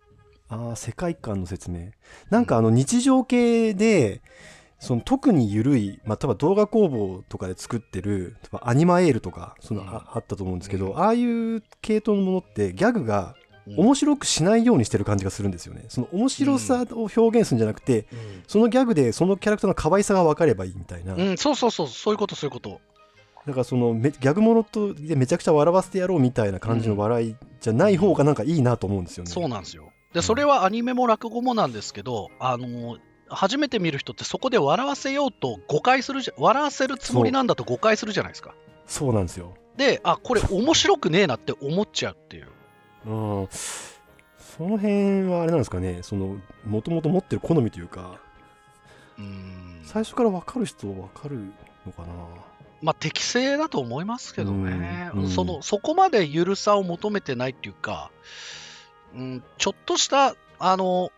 [0.50, 1.92] ああ、世界観の説明。
[2.30, 4.22] なんかあの日常系で、
[4.80, 13.36] その特に緩い、まあ、例えば動画工房とかで作ってる、例えばアニマエールとか、その、うんああったと思うんですけど、うんああいう系統のものってギャグが
[13.68, 15.86] うん面白くしないようにしてる感じがするんですよね。
[15.90, 21.14] その面白さを表現するんじゃなくて、うんそのギャグでそのキャラクターの可愛さが分かればいいみたいな。
[21.14, 22.80] うん、そうそうそう、そういうこと、そういうこと。
[23.46, 29.30] だからそのめギャグものとでめちゃくちゃ笑わせてやろうみたいな感じの笑いじゃない方がなんかいいなと思うんですよね。
[29.30, 29.84] そうなんですよ。
[29.84, 32.98] うんで、それはアニメも落語もなんですけど、あの
[33.30, 38.54] 初めて見る人ってそこで笑わせようと誤解するじゃ、笑わせるつもりなんだと誤解するじゃないですか。
[38.86, 39.54] そうなんですよ。
[39.78, 42.48] で、あ、これ面白くねえなって思っちゃうっていう。
[43.06, 43.48] うん。
[43.50, 48.20] その辺はあれなんですかね、その、もともと持ってる好みというか、
[49.18, 49.82] うーん。
[49.84, 51.38] 最初から分かる人は分かる
[51.86, 52.08] のかな。
[52.82, 55.12] まあ、適正だと思いますけどね。
[55.14, 58.12] うんうんその、そこまでゆるさを求めてないっていうか、
[59.16, 61.12] うん、ちょっとした、あの、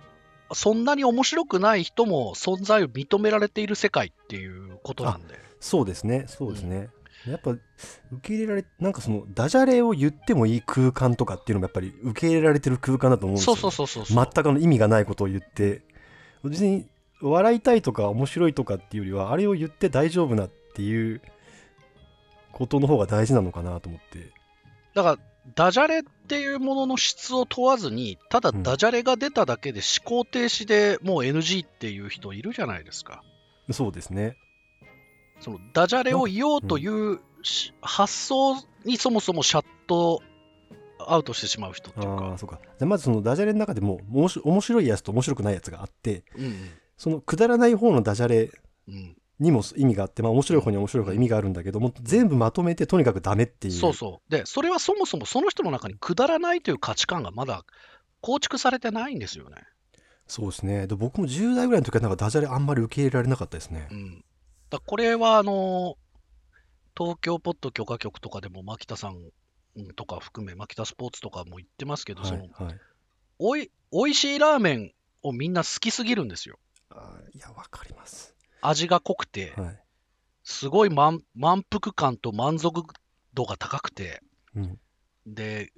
[0.54, 5.40] そんなに面白くない人も存在を認められている世界っていうことなんで。
[5.60, 6.90] そうですね、そうですね。
[7.28, 7.62] やっぱ、受
[8.24, 13.56] け入れられ、なんかその、ダジャレを言ってもいい空間とかっていうのもやっぱり受け入れられてる空間だと思うんですよ。
[13.56, 14.30] そうそうそうそうそう。
[14.34, 15.84] 全くあの意味がないことを言って、
[16.44, 16.88] 別に
[17.22, 21.22] 笑いたいとか面白いとかっていうよりは、あれを言って大丈夫なっていう
[22.52, 24.32] ことの方が大事なのかなと思って。
[24.96, 25.20] だから、
[25.56, 33.23] ダジャレっていうものの質を問わずに、ただうんダジャレが出ただけで思考停止でもう NG っていう人いるじゃないですか。
[33.71, 34.36] そうですね。
[35.39, 40.21] そのダジャレを言おうというし発想にそもそもシャット
[40.99, 42.38] アウトしてしまう人っていうああかー、。
[42.38, 42.60] そうか。
[42.62, 48.51] じゃあまずそのダジャレの中でも、面白いやつと面白くないやつがあって、うんそのくだらない方のダジャレ
[48.88, 53.73] うんうんにも意味があって、まあ面白い方には面白い方が意味があるんだけども、全部まとめてとにかくダメっていう。
[53.73, 54.32] そうそう。
[54.32, 57.65] で、それはそもそもその人の中にくだらないという価値観がまだ
[58.21, 59.58] 構築されてないんですよね。
[60.27, 60.88] そうですね。
[60.88, 63.93] で僕も10代ぐらいの時はなんかダジャレあんまり受け入れられなかったですねう。
[63.93, 64.23] ん。
[64.69, 65.97] だこれは、あの、
[66.97, 69.15] 東京ポッド許可局とかでも、牧田さん
[69.95, 73.71] とか含め、牧田スポーツとかも言ってますけど、そのはい、はい。
[73.91, 76.60] おい、しいラーメンをみんな好きすぎるんですよ。
[76.89, 78.36] あーいや、わかります。
[78.62, 79.80] 味が濃くて、はい。
[80.43, 82.84] すごい満満腹感と満足
[83.34, 84.21] 度が高くて、
[84.56, 84.80] うん。
[85.28, 85.71] で、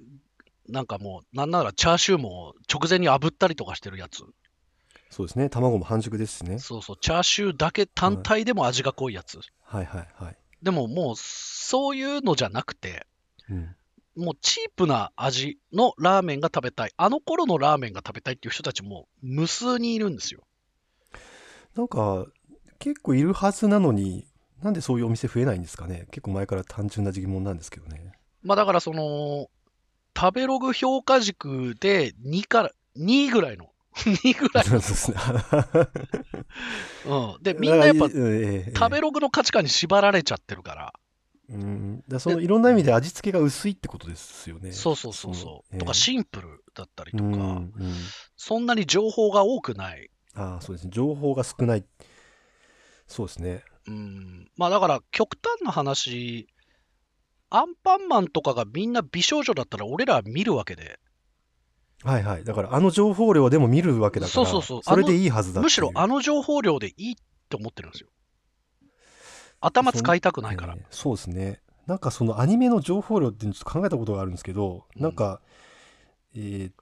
[0.68, 4.24] なんかもう、なんならチャーシューも直前に炙ったりとかしてるやつ。
[5.10, 5.48] そうですね。
[5.48, 6.58] 卵も半熟ですしね。
[6.58, 9.38] そうそう、チャーシューだけ単体でも味が濃いやつ。
[9.62, 10.36] はいはいはい。
[10.62, 13.06] でももう、そういうのじゃなくて、
[13.48, 13.76] うん。
[14.16, 16.92] もうチープな味のラーメンが食べたい。
[16.96, 20.44] あの頃のラーメンが食べたいっていう人たちも無数にいるんですよ。
[21.74, 22.26] なんか、
[22.84, 24.26] 結構いるはずなのに、
[24.62, 26.06] なんでそういうお店増えないんですかね？
[26.10, 28.12] 結構前から単純な疑問なんですけどね。
[28.42, 29.48] まあだからその、
[30.14, 33.70] 食べログ評価軸で2から、2ぐらいの。
[33.96, 34.64] 2ぐらい。
[34.68, 34.82] の。
[37.34, 37.42] うん。
[37.42, 38.20] で、みんなやっぱ食
[38.90, 40.92] べログの価値観に縛られちゃってるから。
[41.48, 44.72] うん、だそのいろんな意味で味付けが薄いってことですよね。
[44.72, 45.78] そうそうそうそう。
[45.78, 47.72] とかシンプルだったりとか、うんうん、
[48.36, 50.10] そんなに情報が多くない。
[50.34, 51.84] ああそうですね情報が少ない
[53.14, 54.50] そうですねうん。
[54.56, 56.48] まあだから極端な話、
[57.48, 60.98] アンパンマンとかがみんな美少女だったら俺らは見るわけで、
[62.02, 67.14] はいはいだからあの情報量でも見るわけだからそうそうそうれでいいはずだむしろあの情報量でいいっ
[67.48, 68.08] て思ってるんですよ。
[69.60, 70.80] 頭使いたくないからえ。
[70.80, 75.40] ーそうですねなんかそのアニメの情報量ってちょっと考えたことがあるんですけど、うんなんか
[76.34, 76.74] えーっ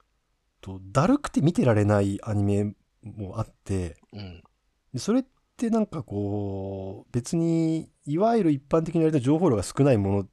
[0.61, 4.43] とだるくて見てられないアニメもあってうん。
[4.93, 5.23] でそれっ
[5.57, 10.27] てなんかこう別にいわゆる一般的に言われた情報量が少ないもの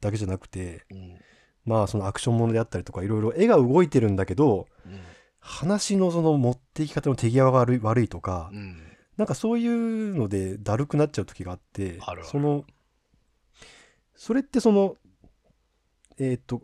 [0.00, 1.18] だけじゃなくてうん。
[1.64, 5.00] まあそのアクションものであったりとかいろいろ絵が動いてるんだけどうん。
[5.40, 8.78] 話のその持っていき方の手際が悪い悪いとか、うん。
[9.18, 12.64] なんかそういうのでだるくなっちゃう時があってその
[14.16, 14.96] それってその
[16.18, 16.62] えっ、と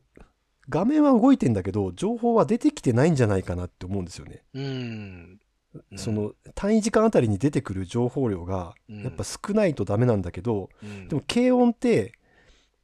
[0.68, 4.44] 画面は動いてんだけど情報は出てきてないんじゃないかなって思うんですよね。
[4.55, 5.40] うん。
[5.96, 12.12] その単位時間あたりに出てくる情報量がうん、やっぱ少ないとダメなんだけど、うん、でも軽音って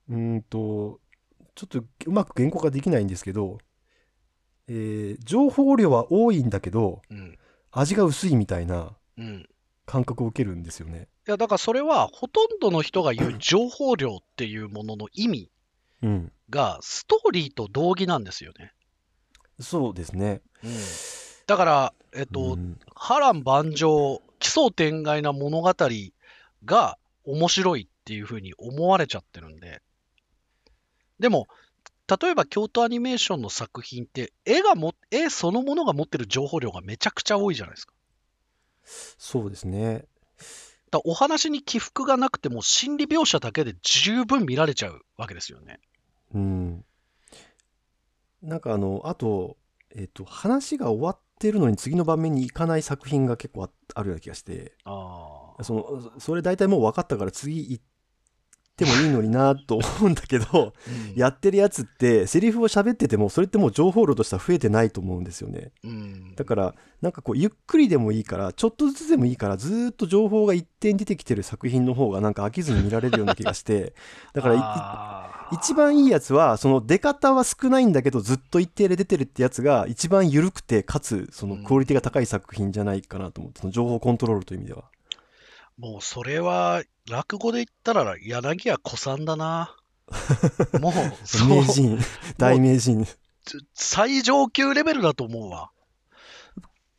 [0.09, 1.01] うーんと
[1.55, 3.59] ちょっとうまく言語化できないんですけど、
[4.69, 7.39] えー情報量は多いんだけどうん。
[7.73, 9.49] 味が薄いみたいなうん。
[9.87, 11.09] 感覚を受けるんですよね。
[11.29, 15.51] いや、だからそれは、ほとんどの人が言う情報量っていうものの意味
[16.03, 18.73] うん、が、ストーリーと同義なんですよね。
[19.61, 20.43] そうですね。
[21.49, 21.55] うん。
[21.55, 25.75] だから、えっと、うん波乱万丈、奇想天外な物語
[26.65, 29.83] が面白いっていうふうに思われちゃってるんで。
[31.21, 31.47] でも、
[32.09, 37.93] 例えば京都アニメーションの作品って、絵がも、絵そのものが持ってる情報量がめちゃくちゃ多いじゃないですか。
[39.19, 40.05] そうですね。
[40.91, 45.81] だお話に起伏がなくても心理描写だけで十分見られちゃうわけですよね。
[46.33, 46.85] うん。
[48.43, 49.57] なんかあの、あと、
[49.95, 54.73] えっ、と、話が終わってるのに次の場面に行かない作品が結構ああるような気がして。
[55.63, 57.85] その、それ大体もう分かったから次行っ
[58.77, 65.73] てもいいのになと思うんだけど、うん、やってるやつってセリフを喋っててもそれってもう情報量としては増えてないと思うんですよね。
[65.83, 73.95] うん、だからなんかこうゆっくりでもいいからちょっとずつでもいいからずーっと情報が一定に出てきてる作品の方がなんか飽きずに見られるような気がして。
[74.35, 84.85] だから一番いいやつはその出方は少ないんだけどずっと一定で出てるってやつが一番緩くてかつそのクオリティが高い作品じゃないかなと思ってその情報コントロールという意味では。
[85.79, 89.77] もうそれは落語で言ったら柳家小さんだな。
[90.81, 90.93] もう、
[91.27, 91.99] そう名人
[92.39, 93.07] 大名人
[93.75, 95.71] 最上級レベルだと思うわ。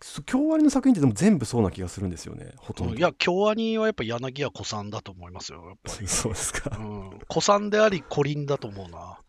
[0.02, 2.96] そ京アニの作品ってでも全部そうな気がするんですよねほとんど。
[2.96, 6.08] いや、京アニはやっぱ柳家小さんだと思いますよ、やっぱり。
[6.08, 6.78] そうですか。
[6.78, 9.00] うん、小さんであり、古林だと思うな。
[9.00, 9.28] うん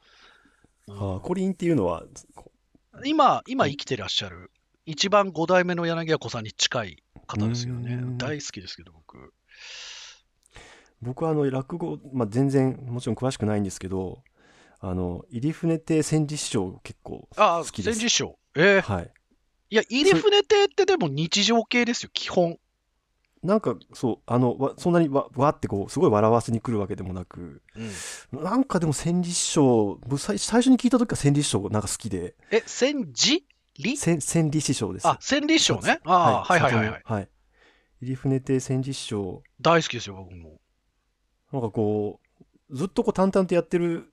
[0.90, 2.50] ああコリンっていうのはこ
[3.04, 4.50] 今、今生きてらっしゃる、
[4.87, 9.32] 一番5代目の柳家小さんに近い方ですよね大好きですけど、僕。
[11.00, 14.22] 僕はあの落語、まあ、全然もちろん詳しくないんですけど
[14.80, 17.98] あの入船亭千里師匠結構ああ、好きです。
[17.98, 18.38] 戦時賞。
[18.56, 18.80] えー。
[18.80, 19.11] はい。
[19.70, 22.58] いや、入船亭ってでも日常系ですよ、基本。
[23.42, 27.62] なんかそうあのわそんなにわわってこうすごい笑わせに来るわけでもなく
[28.32, 32.34] うん、なんかでも千里師匠僕最最初に聞いた時から千里師匠なんか好きで。
[32.50, 33.46] え、戦時
[33.78, 33.96] 里？
[33.96, 35.06] 千千里師匠です。
[35.06, 36.00] あ、千里賞ね。
[36.04, 36.61] ああ、はい。
[36.61, 36.74] はい。
[36.74, 36.88] はい。
[36.88, 37.02] はい。
[37.04, 37.28] はい。
[38.02, 39.42] 入船亭千里師匠。
[39.61, 40.61] 大好きですよ、僕も。
[41.52, 42.20] なんかこ
[42.70, 44.12] うずっとこう淡々とやってる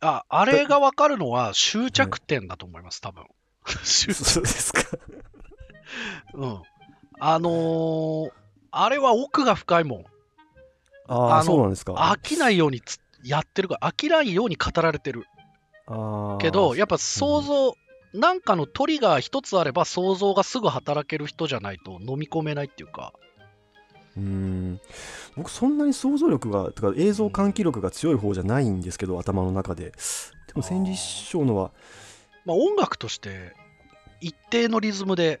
[0.00, 3.24] あ、あれが分かるのは終着点だと思います、多分。
[3.84, 4.82] 終 そうですか
[6.34, 6.62] うん。
[7.18, 8.30] あのー
[8.78, 10.04] あれは奥が深いもん。
[11.08, 11.94] ああ、そうなんですか。
[11.94, 15.24] 飽きないようにつやってるから、飽きないように語られてる。
[16.40, 17.74] けど、やっぱ想像、
[18.12, 23.14] なんかのトリガー一つあれば想像がすぐ働ける人じゃないと飲み込めないっていうか、
[24.16, 24.80] うーん。
[25.36, 29.92] 僕そんなに想像力がとか映像喚起力が強い方じゃないんですけど頭の中で。
[30.46, 31.72] でも千里師匠のは
[32.46, 33.52] まあ、音楽として
[34.20, 35.40] 一定のリズムで、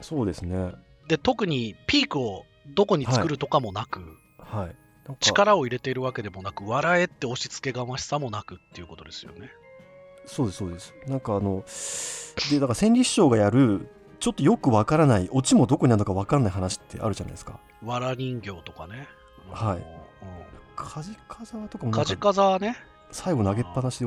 [0.00, 0.72] そうですね。
[1.08, 2.44] で特にピークを
[2.74, 4.00] どこに作るとかもなく、
[4.38, 4.76] はい。
[5.06, 9.50] なんか力を入れているわけでもなく、笑えって押し付けがましさもなくっていうことですよね。
[10.26, 10.94] そうですそうです。
[11.08, 11.64] なんかあの
[12.50, 13.88] でだから千里師匠がやる
[14.20, 19.06] ちょっとよくわからないオチもどこにあるのかわからない話ってあるじゃないですかわら人形とかね。
[19.50, 19.82] はいうん
[20.76, 22.76] 梶風とかもカジかカザはね。
[23.10, 24.06] 最後投げっぱなしで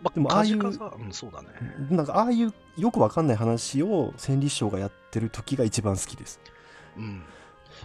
[0.00, 1.48] までもああいうカジカザうん、そうだね。
[1.90, 6.40] なんかああいうよくわかんない話を千里師匠がやってる時が一番好きです
[6.96, 7.24] うん。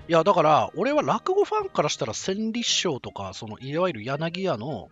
[0.07, 4.89] いや、だから、俺は落語ファンからしたら、千里師匠とか、そのいわゆる柳家の、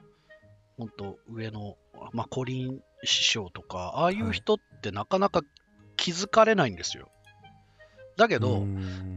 [0.77, 1.75] ほんと上の、
[2.13, 5.41] まあ、古林師匠とか、ああいう人ってなかなか
[5.99, 7.09] 気づかれないんですよ。
[8.15, 8.65] だけど、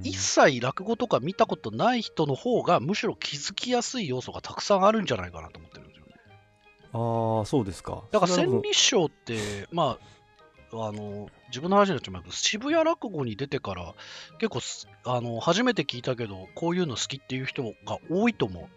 [0.03, 6.13] 一切落語とか見たことない人の方が、むしろ気づきやすい要素がたくさんあるんじゃないかなと思ってるんですよね。
[6.93, 8.05] ああそうですか。
[8.11, 9.99] だから千里師匠って、ま
[10.73, 13.95] あ、あの自分の話になっちゃいますけど、渋谷落語に出てから、
[14.39, 18.69] 結構すあの初めて聞いたけど、こういうの好きっていう人が多いと思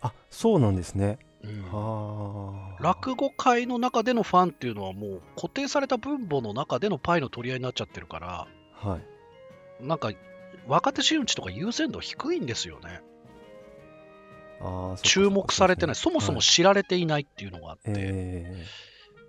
[0.00, 1.48] あそうなんですねう。
[1.48, 1.62] うん。
[1.72, 2.82] はあ。
[2.82, 9.84] 落語界の中でのファンっていうのはもう固定された分母の中でのパイの取り合いになっちゃってるから、はい。
[9.84, 10.12] なんか
[10.66, 13.00] 若手真打ちとか優先度低いんですよね。
[14.60, 18.66] あ注目されてない、そっかそもそもはい知られていないっていうのがあって、え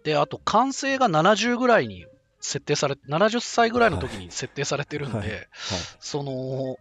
[0.03, 2.05] で、あと完成が70ぐらいに
[2.39, 5.27] 設定されて、70歳ぐらいの時に設定されてるんで、はい。
[5.27, 5.45] ー
[5.99, 6.31] その、
[6.63, 6.75] は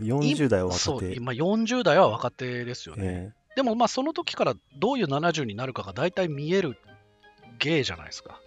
[0.00, 1.14] い、40代は若そう、手。
[1.14, 3.34] 今40代は若手ですよね。
[3.54, 6.76] えでもまあその時からどういう70になるかが大体見える
[7.58, 8.40] 芸じゃないですか。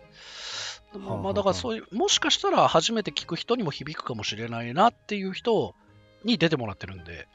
[0.93, 5.75] まあ、はあまあだからそういう、もしかしたら初めて聞く人にも響くかもしれないなっていう人
[6.23, 7.27] に出てもらってるんで、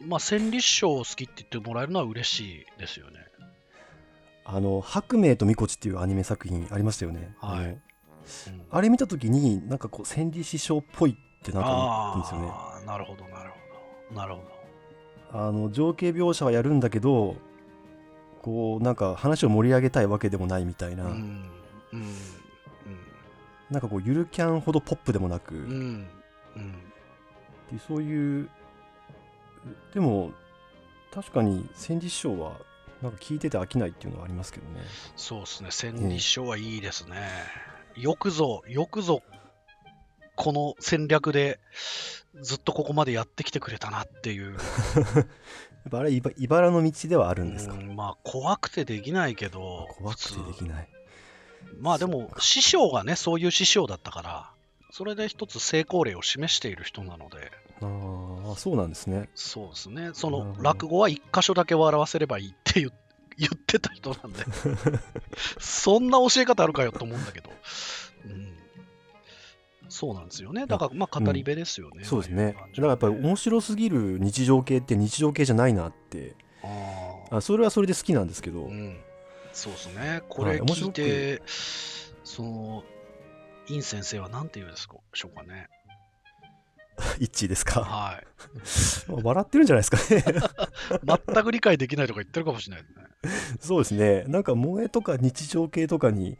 [0.00, 3.18] まあ千里師匠を好きって言ってもらえるのは嬉しいですよね。
[4.46, 7.82] ーあの「白明とみこち」っていうアニメ作品ありましたよね、はいうん
[8.70, 14.20] あれ見た時になんかこう千里師匠っぽいってなんか思うんですよねああ、なるほど、なるほど。
[14.20, 14.57] なるほど。
[15.32, 17.36] あの情景描写はやるんだけど
[18.42, 21.50] こうなんか話を盛り上げたいわけでもないみたいな、うん。
[21.92, 22.14] うん。
[23.70, 26.06] なんかこうゆるキャンほどポップでもなく、うん。
[27.70, 28.48] でそういう
[29.92, 30.32] でも
[31.12, 32.52] 確かに千里師匠は
[33.02, 34.80] なんか聞いてて飽きないっていうのはありますけどね
[35.16, 37.16] そうですね、千里師匠はいいですね。
[37.94, 39.22] よくぞ、よくぞ、
[40.36, 41.60] この戦略で
[42.42, 44.52] ずっとここまでやってきてくれたなっていう。
[44.52, 44.58] や
[45.88, 50.68] っぱあれいば茨の道ではあるんですか、うんまあ、怖くてできないけど、怖くてできい。
[50.68, 50.88] ない。
[51.78, 54.50] まあでも、師匠がね、そういう師匠だったから、
[54.90, 59.28] それで一つ成功例を示している人なので、ああそうなんですね。
[59.34, 62.90] そうですね、その落語は一箇所だけ笑わせればいいって言
[63.38, 64.44] 言ってた人なんで、
[65.60, 67.52] そんな教え方あるかよと思うんだけど、
[68.24, 68.57] うん、
[69.98, 72.04] そうなんですよね、だからまあ語り部ですよね。
[72.04, 72.52] そうですね。
[72.52, 76.36] だからやっぱり面白すぎる日常系って日常系じゃないなって。
[76.62, 77.40] ああ。
[77.40, 78.96] それはそれで好きなんですけど、ーうん、
[79.52, 81.42] そうですね、これ聞はい面白くいて、
[82.22, 82.84] その、
[83.66, 85.68] イン先生は何て言うんですかしょうかね。
[87.18, 87.80] 一致ですか？
[87.80, 88.26] はい。
[89.10, 90.22] 笑ってるんじゃないですかね。
[91.34, 93.58] 全く理解できないとか言ってるかもしれないですね。
[93.58, 94.22] そうですね。
[94.28, 96.38] なんか萌えとか日常系とかに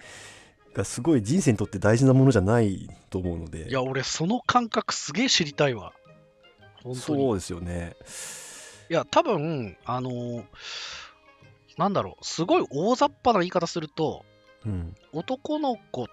[0.74, 3.68] がすごい人生にとって大事なものじゃないと思うので。
[3.68, 5.92] いや、俺、その感覚すげえ知りたいわ。
[6.94, 7.96] そうですよね。
[8.90, 10.44] いや、多分、あのー
[11.78, 14.24] なんだろう、すごい大雑把な言い方すると、
[14.66, 14.94] うん。
[15.12, 16.08] 男の子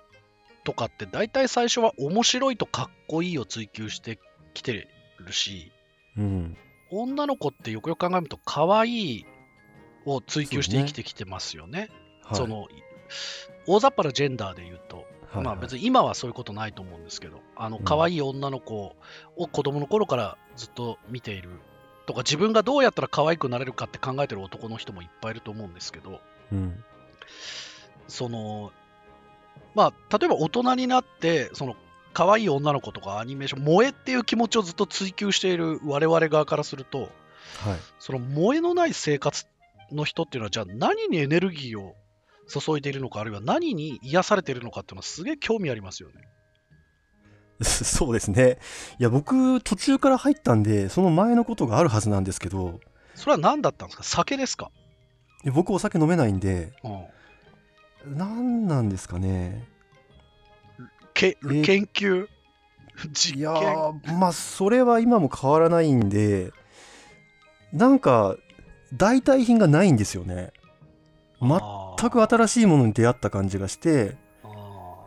[0.63, 4.19] とかって大体最初は面白いとかっこいいを追求して
[4.53, 4.87] きて
[5.19, 5.71] るし、
[6.15, 6.57] うん。
[6.91, 9.25] 女の子ってよくよく考えると可愛い
[10.05, 11.89] を追求して生きてきてますよね。
[12.23, 12.37] はい。
[12.37, 12.67] その
[13.67, 17.83] 大雑把なジェンダーで言うと、はいまあ別に今はそういうことないと思うんですけど、あのうん。
[17.83, 18.95] 可愛い女の子
[19.35, 21.49] を子供の頃からずっと見ている
[22.05, 26.83] とか、自分がどうやったら可愛くなれるかって考えてる男の人もいっぱいいると思うんですけど、うん。
[28.07, 28.71] その、
[29.73, 31.75] まあ、例えば大人になって、その
[32.13, 37.09] 可愛い女の子とかアニメーション、萌えっていう気持ちをずっと追求している我々側からすると、はい。
[37.99, 39.45] その萌えのない生活
[39.91, 41.95] の人っていうのは、じゃあ何にエネルギーを
[42.47, 46.15] 注いでいるのか、あるいは何に癒されているのかっていうのはすげえ興味ありますよね。
[47.63, 48.57] そうですね。
[48.99, 52.79] いや、僕、途中から入ったんで、その前のことがあるはずなんですけど、
[53.15, 54.03] それは何だったんですか？
[54.03, 54.71] 酒ですか、
[55.53, 59.67] 僕お酒飲めないんで、うん、何なんですかね。
[61.13, 62.27] けえ研究？
[63.11, 63.53] 実いや
[64.19, 66.51] まあ、それは今も変わらないんで、
[67.73, 68.37] なんか、
[68.93, 70.51] 代替品がないんですよね。
[71.97, 74.17] 全く新しいものに出会った感じがして、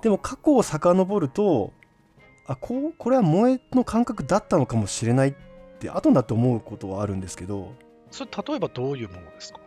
[0.02, 1.72] でも過去を遡ると、
[2.46, 5.34] あ、こう、これは萌えの感覚だったのかもしれないっ
[5.80, 7.74] て、後になって思うことはあるんですけど、
[8.10, 9.60] それ例えばどういうものですか、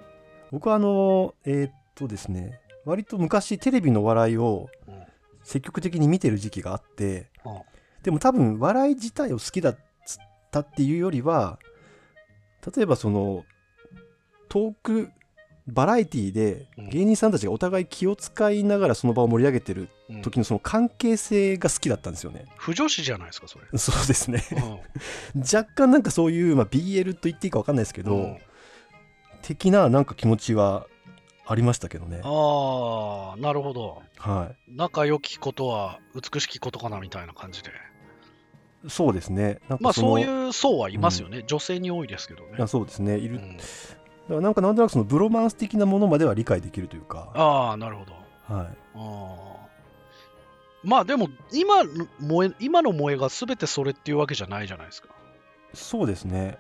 [0.52, 5.02] 僕はあの、えーっとですね、割と昔テレビの笑いをうん。
[5.44, 7.62] 積極的に見てる時期があって、うん
[8.04, 9.78] でも多分笑い自体を好きだっ
[10.50, 11.60] たっていうよりは
[12.76, 13.46] 例えばその
[14.50, 15.12] トーク
[15.72, 22.46] バラエティーでうん芸人さんたちがお互い気を使いながらその場を盛り上げてるうん時のその関係性が好きだったんですよね。
[22.58, 24.44] 不女子じゃないですかそれ、 そうですね。
[25.36, 28.38] う若干なんかそういう、まあ、BL と言っていいか分かんないですけど、うん
[29.42, 30.86] 的ななんか気持ちは
[31.48, 32.22] ありましたけどね。
[32.24, 34.76] ああなるほどはい。
[34.76, 37.72] 仲良きことは美しきことかなみたいな感じで
[38.88, 39.60] そうですね。
[39.68, 43.18] まあかそういう層はいますよね、女性に多いですけどねあそうですね。
[43.18, 43.38] いる。
[43.38, 43.64] うんだ
[44.32, 47.30] からなんかなんとなくそのブロマンス的なものまでは理解できるというか。
[47.34, 48.68] ああなるほどはい。
[48.96, 49.62] あー
[50.84, 55.10] まあでも今の萌え今の萌えが全てそれっていうわけじゃないじゃないですか
[55.74, 56.58] そうですね。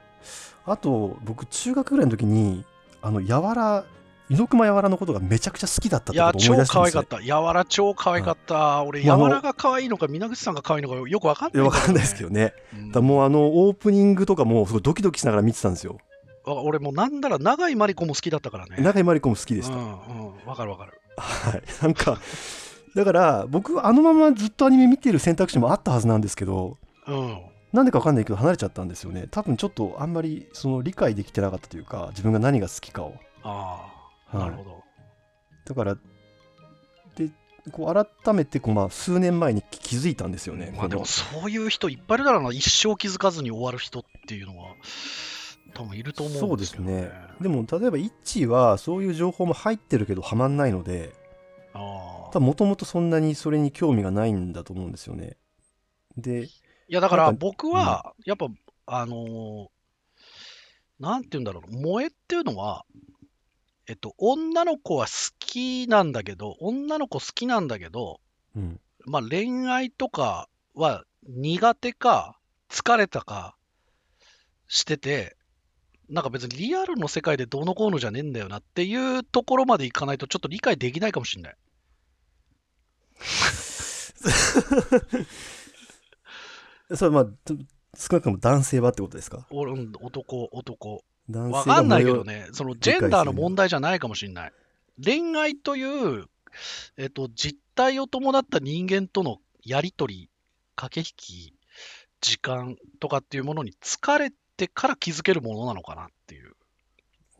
[0.66, 2.64] あと、僕、中学ぐらいの時に、
[3.02, 3.84] あの、やわら、
[4.30, 7.20] 猪熊やわらのことがめちゃくちゃ好きだったっていやことを思い超出したんですよ可愛かっ。
[7.20, 12.54] たやわら超可愛かった、俺まああのやわらが可愛いのか皆口さんが可愛いのかよくわかんないいや、わかんないですけどね。
[12.74, 15.98] うんだもうあの、オープニングとかも、すごいドキドキしながら見てたんですよ。
[16.46, 19.76] あ俺もうなんなら永井真理子も好きだったからね中井真理子も好きでした。
[19.76, 19.88] うんう
[20.30, 21.64] んわかるわかるはい。
[21.82, 22.20] なんか、
[22.96, 26.78] だから、僕、あのままずっとアニメ見てる選択肢もあったはずなんですけど、
[27.08, 27.42] うん
[27.74, 29.28] なんでかわかんないけど離れちゃったんですよね。
[29.32, 33.14] 多分ちょっとあんまりその理解できてなかったというか、自分が何が好きかを。
[33.44, 33.90] あ
[34.34, 34.84] あ、はいなるほど
[35.66, 35.96] だから、
[37.16, 37.30] で、
[37.72, 40.74] こう改めてこう、まあ、数年前に気づいたんですよね。
[40.76, 44.76] まあでもこそういう人いっぱいいるだろうな一生気づかずに終わる人っていうのは
[45.74, 46.92] 多分いると思うんですけどね。
[46.92, 47.12] そうですね。
[47.40, 51.14] のでも、例えば、イッチーはそういう情報も入ってるけど、はまんないので、
[51.74, 55.38] あもともとそんなにそれに興味がないんだと思うんですよね。
[56.18, 56.50] で、い
[56.88, 58.48] やだから僕はやっぱ、
[58.86, 59.68] あのー
[61.00, 62.86] なんて言うんだろう萌えっていうのは
[63.88, 68.22] えっと女の子は好きなんだけど女の子好きなんだけど
[68.56, 68.80] うん。
[69.06, 72.38] まあ恋愛とかは苦手か
[72.70, 73.56] 疲れたか
[74.68, 75.36] してて
[76.12, 81.56] なんか別にリアルの世界でどうのこうのじゃねえんだよなっていうところまでいかないとちょっと理解できないかもしれない。
[86.96, 87.56] それはまあ、と
[87.98, 89.48] 少なくとも男性はってことですか？
[89.50, 91.04] 俺うん男、男。
[91.30, 94.52] 男性がわかんないけどね、そのジェンダーの問題じゃないかもしれない。
[95.04, 96.26] 恋愛という、
[96.98, 100.30] えっと、実態を伴った人間とのやりとり、
[100.76, 101.54] 駆け引き、
[102.20, 104.32] 時間とかっていうものに疲れ
[104.62, 106.52] てから気づけるものなのかなっていう。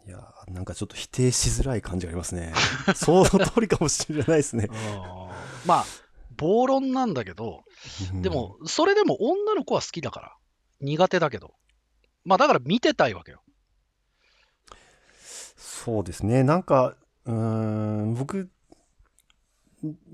[0.08, 2.54] いやーなんかちょっと否定しづらい感じがありますね。
[2.96, 4.68] その通りかもしれないですね。
[5.66, 5.86] まあ、
[6.38, 7.64] 暴論なんだけど、
[8.14, 10.36] うんでも、それでも女の子は好きだから。
[10.80, 11.54] 苦手だけど。
[12.26, 13.44] まあ、だから見てたいわけよ。
[15.56, 16.44] そうですね。
[16.44, 16.96] なんか、
[17.26, 18.50] うーん、僕、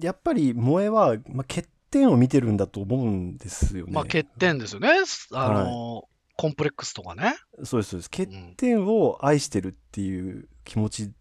[0.02, 3.94] やっぱり萌えは、まあ、欠点を見てるんだと思うんですよね。
[3.94, 4.90] まあ、欠点ですよね。
[5.32, 7.36] あの、コンプレックスとかね。
[7.64, 8.10] そうです、そうです。
[8.10, 11.12] 欠うん点を愛してるっていう気持ち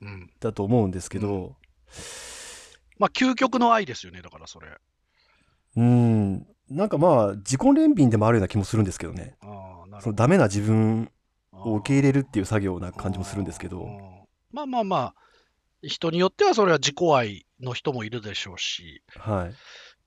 [0.00, 0.30] うん。
[0.38, 1.56] だと思うんですけど、
[2.98, 4.68] まあ、究極の愛ですよね、だからそれ。
[5.76, 9.36] うん、なんかまあ、自己憐憫でもあるような気もするんですけどね。
[9.40, 10.10] ああ、なるそほど。
[10.10, 11.10] のダメな自分
[11.52, 13.86] を受け入れれるっていう作業な感じもするんですけど、
[14.50, 15.14] まあまあまあ、
[15.82, 19.54] 人によってはそれは自己愛の人もいるでしょうし、はい。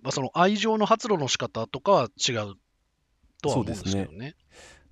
[0.02, 2.56] まあ、その愛情の発露の仕方とかは違う
[3.42, 4.36] とは思うんですけどね。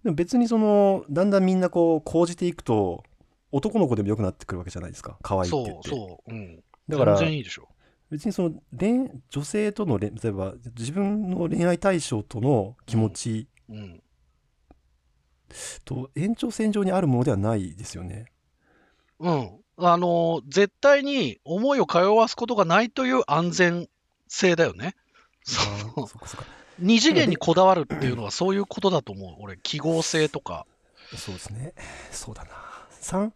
[0.03, 3.03] でも別にその、だんだんみんなこう、講じていくと、
[3.51, 5.17] 男の子でも良くなってくるわけじゃないですか。
[5.21, 5.89] 可愛いってそう言って。
[5.89, 6.31] そう。
[6.31, 6.63] うん。
[6.87, 7.67] だから全然いいでしょ。
[8.09, 14.01] 別にその恋女性との恋例えば自分の恋愛対象との気持ちうん。
[15.85, 18.25] と延長線上にあるものではないですよね。
[19.19, 19.51] うん。
[19.77, 23.89] あの、絶対に思いを通わすことがないという安全
[24.27, 24.95] 性だよね。
[25.43, 25.61] そ
[26.03, 26.45] うそっかそっか
[26.79, 29.35] 二次元にこだわるっていうのはそういうことだと思う。
[29.39, 30.65] 俺、記号性とか。
[31.15, 31.73] そうですね。
[32.11, 32.49] そうだな。
[33.01, 33.31] 3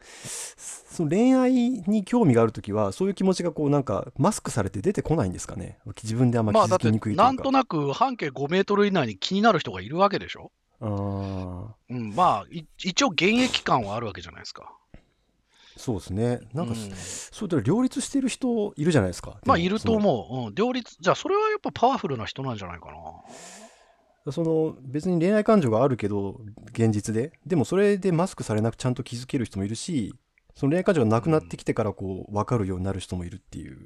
[0.94, 10.52] その恋愛に興味があるときはそういう気持ちがこうなんかマスクされて出てこないんですかね自分であんま気まあだってづきにくいというか、なんとなく半径5メートル以内に気になる人がいるわけでしょ？
[10.82, 14.74] あーうん、まあ、い一応現役感はあるわけじゃないですか。
[15.78, 16.40] そうですね。
[16.54, 16.92] なんか、うん。
[16.96, 19.38] それと両立してる人いるじゃないですか。
[19.46, 19.96] まあ、いるとう。
[19.98, 20.48] 思う。
[20.48, 24.32] うん、両立、じゃあ、それはやっぱパワフルな人なんじゃないかな。
[24.32, 26.40] その別に恋愛感情があるけど
[26.72, 27.34] 現実で。
[27.46, 30.16] でもそれでマスクされなくちゃんと気づける人もいるし
[30.56, 33.80] その恋愛感情がなくなってきてからこう分かるようになる人もいるっていう、い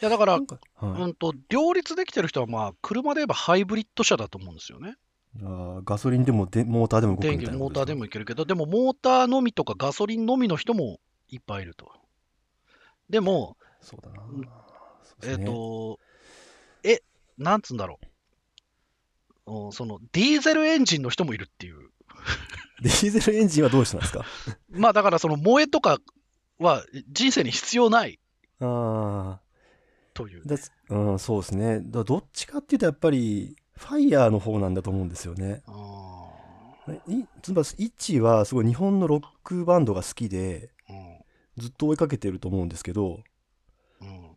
[0.00, 1.02] や、だからか、はい。
[1.02, 4.96] うんと、両立できてる人は、まあ、車で言えばハイブリッド車だと思うんですよね。
[5.42, 11.00] あーガソリンでもでモーターでも動くみたい電気、なモーターでももいけるけど、でも、モーターのみとかガソリンのみの人も
[11.34, 11.90] いっぱいいると。
[13.10, 14.42] でも、そうだな、うん。
[15.02, 15.32] そうね。
[15.32, 15.98] えっ、と、
[16.82, 17.02] え、
[17.38, 18.06] なんつうんだろう。
[19.46, 21.90] うんそのディーゼルエンジンの人もいるっていう。
[22.82, 24.24] ディーゼルエンジンはどうしたんですか？
[24.70, 25.98] まあだからその萌えとか
[26.58, 28.18] は人生に必要ない。
[28.60, 29.40] あ
[30.14, 30.42] という。
[30.46, 30.48] あ。
[30.48, 30.56] だ
[30.96, 31.80] うんそうですね。
[31.82, 35.62] だどっちかっていうとやっぱりファイヤーの方なんだと思うんですよね。
[35.66, 36.30] あ
[37.06, 40.70] いつまりイッチはすごい日本のロックバンドが好きで
[41.58, 43.20] ずっと追いかけてると思うんですけど
[44.00, 44.30] うん。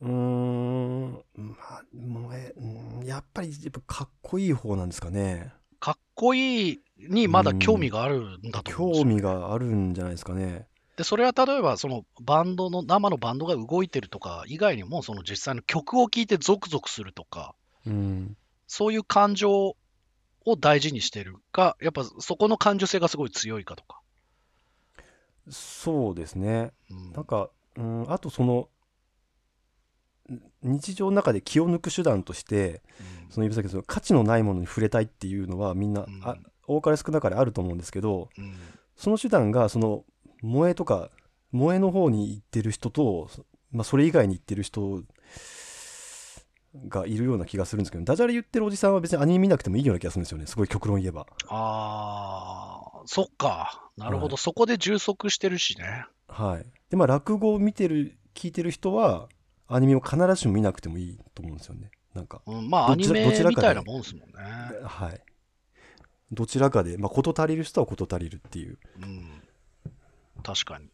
[0.00, 5.52] うーんまあもうえうんやっぱりやっぱかっこいい方なんですかね。
[5.80, 9.04] かっこいいにまだ興味があるんだと思うんですよ。
[9.04, 10.66] 興味があるんじゃないですかね。
[10.96, 17.54] でそれは例えばそのバンドの生のバンドが動いてるとか以外にもその実際の曲を聴いてゾクゾクするとか
[17.86, 18.36] うん。
[18.66, 19.76] そういう感情
[20.46, 24.00] を大事にしてるかやっぱそこの感受性がすごい強いかとか、
[25.50, 26.72] そうですね。
[26.90, 27.12] うん。
[27.12, 28.68] なんか、うん、あとその
[30.30, 32.82] ん日常の中で気を抜く手段として
[33.26, 33.30] うん。
[33.30, 36.20] その指先その価値のないものに触れたいっていうのはみんな、うん。
[36.22, 36.36] あ
[36.66, 38.54] 多かれ少なかれあると思うんですけどうん。
[38.96, 40.04] その手段がその
[40.42, 41.10] 萌えとか
[41.52, 43.28] 萌えの方に行ってる人と、
[43.72, 45.02] まあ、それ以外に行ってる人
[46.88, 50.46] がいるような気がするんですけどダジャレ言ってるおじさんは別にアニメ見なくてもいいような気がするんですよね。
[50.46, 51.26] すごい極論言えば。
[51.48, 53.90] ああそっか。
[53.96, 54.38] なるほど、はい。
[54.38, 56.06] そこで充足してるしね。
[56.28, 56.66] はい。
[56.90, 59.28] でまあ落語を見てる聞いてる人は
[59.68, 61.90] アニメを必ずしも見なくてもいいと思うんですよね。
[62.14, 64.34] なんかうん、まあ、アどちらニメみたいなもんですもんね。
[64.84, 65.20] はい。
[66.32, 66.98] どちらかで。
[66.98, 68.78] まあ事足りる人は事足りるっていう。
[69.00, 69.42] うん。
[70.42, 70.88] 確かに。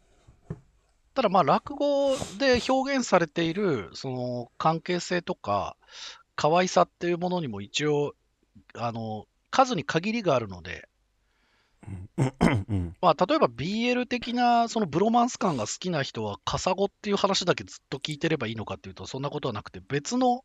[1.21, 5.77] ただ、まあ、落語で表現されている、その、関係性とか、
[6.35, 8.15] 可愛さっていうものにも一応、
[8.75, 10.89] あの、数に限りがあるので、
[11.87, 12.97] うん。
[13.03, 20.43] まあ、例えば BL 的な、そのブロマンス感が好きな人は、カサゴっていう話だけずっと聞いてればいいのかっていうと、そんなことはなくて、別の、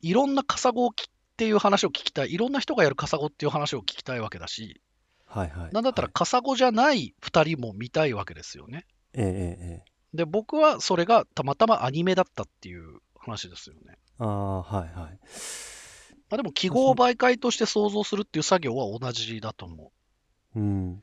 [0.00, 0.90] いろんなカサゴっ
[1.36, 4.80] ていう話を聞きたい、いろんな人がやるカサゴっていう話を聞きたいわけだし、
[5.24, 5.72] はいはい。
[5.72, 6.12] なんだったらはい。
[6.14, 8.86] カサゴじゃない2人も見たいわけですよね。
[9.16, 10.16] ええええええ。
[10.16, 13.98] で、僕はそれがたまたまアニメだったっていう話ですよね。
[14.18, 15.18] ああはいはい。
[16.28, 19.92] まあ、でも記号媒介として想像するっていう作業は同じだと思
[20.54, 20.60] う。
[20.60, 21.02] ん。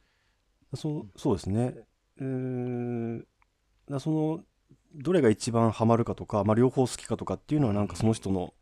[0.76, 1.76] そうそうですね。
[2.18, 3.28] うーん
[3.89, 4.43] だその
[4.95, 8.53] どれが一番ハマるかとか、まあ、両方好きかとかっていうのはなんかその人の思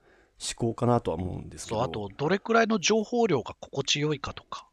[0.56, 1.60] 考かなとは思うんでう。
[1.60, 1.78] すけど。
[1.78, 4.68] そう、あと、どれくらいの情報量が心地よいかとか。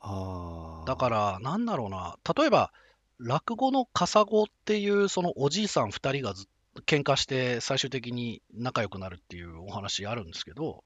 [0.00, 2.72] ああだから、なんだろうな、例えば、
[3.18, 10.84] 落語のカサゴっていう、そのおじいさん2人がずっと喧嘩して最終的に仲良くなるっていうお話あるんですけど、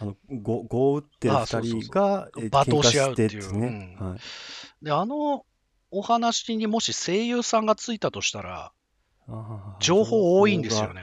[0.00, 4.10] あのごご打ってるあそうそうそう二人がえー罵倒し合うっていうね、うん。
[4.10, 4.20] はい。
[4.82, 5.44] で、あの
[5.90, 8.72] お話にもし声優さんがついたとしたら、
[9.80, 11.02] 情報多いんですよね。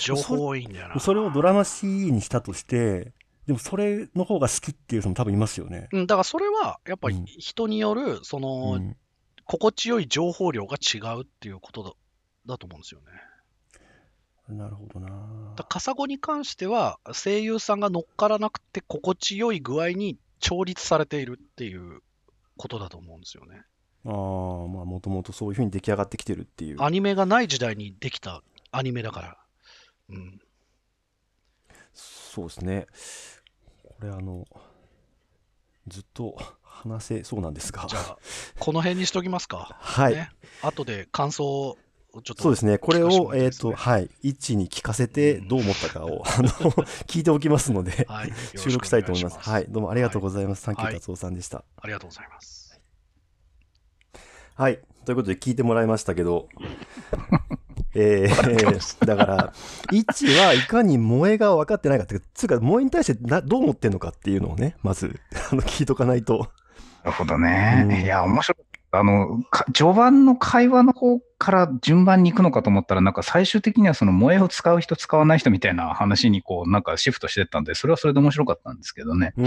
[0.00, 1.00] 情報多いんだよな。
[1.00, 3.12] それをドラマ C にしたとして
[3.48, 5.88] でもそれの方が好きっていう人も多分いますよね。
[5.90, 8.96] うん、だからそれはやっぱりうん人によるその、うん
[9.50, 11.92] 心地よい情報量が違うっていうことだ
[12.44, 13.00] だと思うんですよ
[14.50, 14.56] ね。
[14.58, 15.54] なるほどな。
[15.56, 22.00] だカサゴに関しては声優さんが乗っからなくて心地よい具合に調律されているっていう
[22.58, 23.62] ことだと思うんですよね。
[24.04, 26.82] ああ、まあもともとそういうふうに出来上がってきてるっていう。
[26.82, 29.38] アニメがない時代にできたアニメだから。
[30.10, 30.40] うん、
[31.94, 32.86] そうですね。
[33.98, 34.46] これあの、
[35.88, 37.84] ずっと話せそうなんですが。
[37.88, 38.18] じゃあ、
[38.60, 39.76] この辺にしときますか。
[39.80, 40.14] はい。
[40.14, 40.30] ね、
[40.62, 41.76] 後で感想
[42.12, 42.42] をちょっと。
[42.44, 42.78] そうですね。
[42.78, 44.08] これを、えっ、らいたいですねと、はい。
[44.22, 46.48] 一に聞かせてどう思ったかを、あの、
[47.08, 49.38] 聞いておきますので、はい、収録したいと思います。
[49.40, 49.66] はい。
[49.68, 50.62] どうもありがとうございます。
[50.62, 51.64] サンキューはい達夫さんでした。
[51.76, 52.80] ありがとうございます。
[54.54, 54.78] はい。
[55.04, 56.48] ということで聞いてもらいましたけど、
[57.94, 59.52] えー、だから、
[59.92, 65.20] イッチはいかに萌えが分かってないかっていうか、つうか、萌えに対してなどう思ってんのかっていうのをね、まず、
[65.50, 66.50] あの、聞いとかないと、
[67.04, 67.86] なるほどね。
[67.86, 68.68] うんいや、面白かった。
[68.90, 79.34] あの、か序盤の会話の方から順番に行くのかと思ったら、なんか最終的にはその萌えを使う人、使わない人みたいな話にこう、なんかシフトしてったんで、それはそれで面白かったんですけどね。
[79.36, 79.46] うん。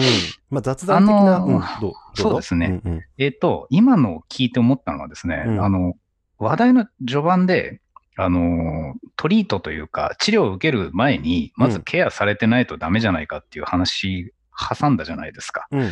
[0.51, 5.95] まあ雑談的な、あのーうん、そうですねうんうんえっ、と、今のを聞いて思ったのはですね、うんあの、
[6.37, 7.80] 話題の序盤で、
[8.17, 14.33] あの、トリートというか、治療を受ける前に、まずケアされてないとダメじゃないかっていう話、
[14.79, 15.67] 挟んだじゃないですか。
[15.71, 15.89] うん。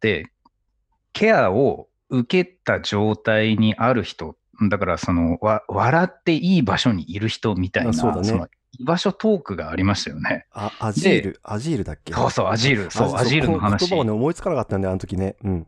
[0.00, 0.26] で、
[1.12, 4.36] ケアを受けた状態にある人、
[4.68, 8.48] だからその、わ笑っていい場所にいる人みたいな、あそうだねの
[8.78, 10.46] 居場所トークがありましたよね。
[10.52, 12.14] あ、アジール、アジールだっけ？
[12.14, 13.88] そうそう、アジール、そう、アジールのこ話。
[13.88, 15.34] 言葉をね、思いつかなかったんで、あの時ね。
[15.42, 15.66] うん。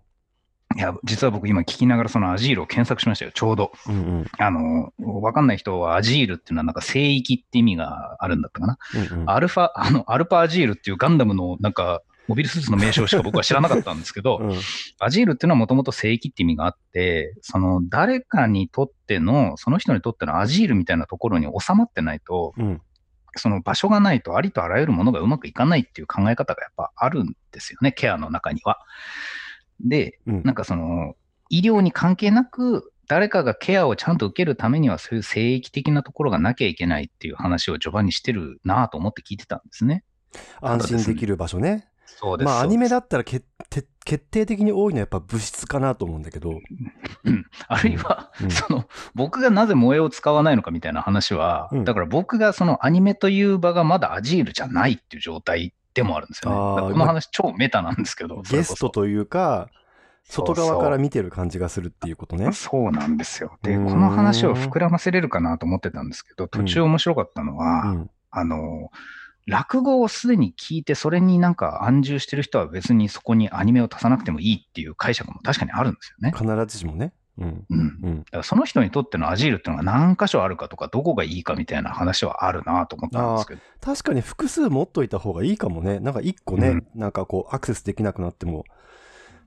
[0.76, 3.72] いや、実は僕今聞きながらそのアジールを検索しましたよ、ちょうど。
[3.86, 4.26] うんうん。
[4.38, 8.78] あの、わかんない人はアジールっていうのはなんか聖域って意味があるんだったかな。
[8.94, 14.52] うんうんアルファ、 あの、アルパアジールっていうガンダムのなんか、モビルスーツの名称しか僕は知らなかったんですけど、うん
[15.00, 22.80] アジールっていうのはもともと聖域って意味があって、その誰かにとっての、その人にとってのアジールみたいなところに収まってないと、うん。
[23.36, 28.78] その場所がないとありとあらゆるものがうまくいかないっていう考え方がやっぱあるんですよね、ケアの中には。
[29.84, 31.14] で、うんなんかその、
[31.48, 40.04] 医療に関係なく、誰かがケアをちゃんと受けるためには、そういう聖域的なところがなきゃいけないっていう話を序盤にしてるなぁと思って聞いてたんですね。
[40.60, 41.88] 安心できる場所ね。
[42.06, 42.46] そうです。
[42.46, 43.44] まあ、アニメだだったら決
[44.30, 46.60] 定的に多いのはやっぱ物質かなと思うんだけど。
[47.24, 56.82] うん、あるいは、うんその、僕がなぜ萌えを使わないのかみたいな話は、うんだから僕がそのアニメという場がまだアジールじゃないっていう状態でもあるんですよね。
[56.92, 59.68] この話超メタなんですけど、ゲストというか、
[60.24, 62.52] 外側から見てる感じがするっていうことね。
[62.52, 63.58] そうなんですよ。
[63.62, 68.10] で、この話を膨らませれるかなと思ってたんですけど、途中面白かったのは、うん。
[68.30, 68.90] あの、
[69.46, 76.32] 落語をすでに聞いて、それになんか安住してる人は別にそこにアニメを足さなくてもいいっていう解釈も確かにあるんですよね。
[76.36, 77.12] 必ずしもね。
[77.38, 77.64] うん。
[77.70, 77.78] うん。
[77.78, 78.18] うん。
[78.24, 83.60] だからその人にとってのアジールっていうのが何箇所あるかとか、どこがいいかみたいな話はあるなと思ったんですけど。
[83.80, 86.00] 確かに複数持っといた方がいいかもね。
[86.00, 88.64] なんか一個ね、うんなんかこうアクセスできなくなっても、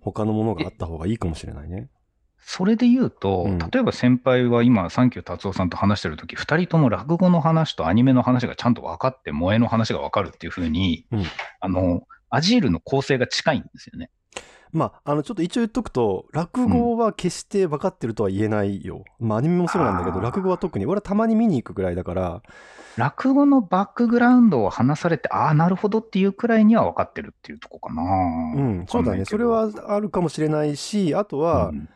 [0.02, 1.90] 他のものがあった方がいいかもしれないね。
[2.48, 11.24] それで言うと、うん例えば先輩は今、サンキュー達夫さんと話してるとき、二人とも落語の話とアニメの話がちゃんと分かって、萌えの話が分かるっていうふうに、うん
[11.60, 14.12] あの、アジールの構成が近いんですよね。
[14.76, 19.04] まあ、あの、ちょっと一応言っとくと、落語は決して分かってるとは言えないよ。
[19.20, 22.42] まあ、アニメもそうなんだけど、落語は特に、俺はたまに見に行くぐらいだから、
[22.98, 28.04] 落語のバックグラウンドを話されて、ああ、なるほどっていうくらいには分かってるっていうとこかな。
[28.04, 29.26] うん、そうだね。
[29.26, 31.90] それはあるかもしれないし、あとは、うん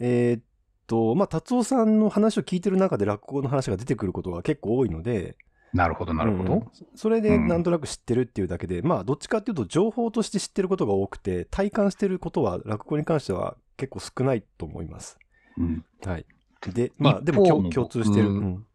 [0.00, 0.42] えーっ
[0.86, 5.36] と、まあ、達夫さんの話を聞いてる中で落語の話が出てくることが結構多いので、
[5.74, 6.52] なるほど、なるほど。
[6.54, 6.62] うん
[6.94, 15.18] それでうんなんとなく知ってるっていうだけで、まあ、どっちかっていうと、情報として知ってることが多くて、体感してることは、落語に関しては結構少ないと思います。
[15.58, 16.26] うんはい。
[16.72, 18.32] で、まあ、でも共共通してる。
[18.32, 18.66] 僕うん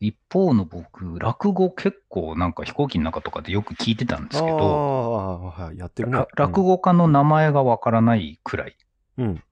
[0.00, 6.10] 一方の僕、落語結構なんか飛行機の中とかでよく聞いてたんですけあど、あ、はい、やってる。
[6.10, 8.76] 落語家の名前がわからないくらい。
[9.18, 9.42] うん。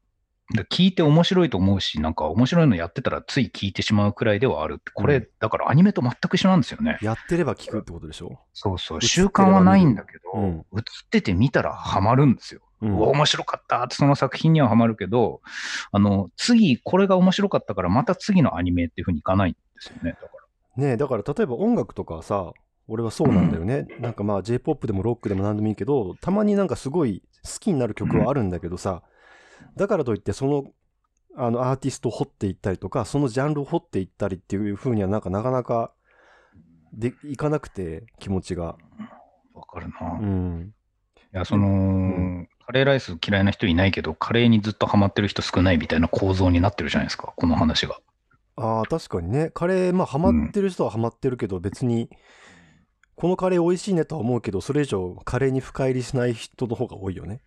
[0.55, 4.81] で聞いて面白いと思うし、なんか面白いのやってたらつい聞いてしまうくらいではある。
[4.95, 6.99] これ、うんだからアニメと全く一緒なんですよね。
[7.03, 8.39] やってれば聞くってことでしょ？
[8.53, 9.01] そうそう。
[9.03, 12.61] 習慣はないんだけど、うん映ってて見たらハマるんですよ。
[12.81, 12.89] う。
[12.89, 15.41] うわ面白かったってその作品にはハマるけど、
[15.91, 20.13] あの、次これが面白かったからまた次のアニメっていうふうにいかないんですよね。
[20.13, 20.23] だか
[20.77, 20.85] ら。
[20.85, 22.53] ねえだから例えば音楽とかさ、
[22.89, 23.87] 俺はそうなんだよね。
[24.01, 29.03] なんかまあ J-POP でもロックでも何でもいいけど、たまになんかすごい好きになる曲はあるんだけどさ、
[29.77, 30.65] だからといってその、
[31.37, 35.93] あのアーティストを掘っていったりとか、そのジャンルを掘っていったりっていう風にはなんかなかなか
[36.93, 38.77] でいかなくて気持ちが。
[39.55, 40.19] わかるな。
[40.19, 40.75] いうん。
[41.33, 47.99] や、その、んカレーライス嫌いな人いないけど、カレーにずっとハマってる人少ないみたいな構造になってるじゃないですか、この話が。
[48.57, 49.51] ああ、確かにね。
[49.53, 52.11] カレー、まあハマってる人はハマってるけど、別に、
[53.17, 57.41] このカレー美味しいねとは思うけど、それ以上カレーに深入りしない人の方が多いよね。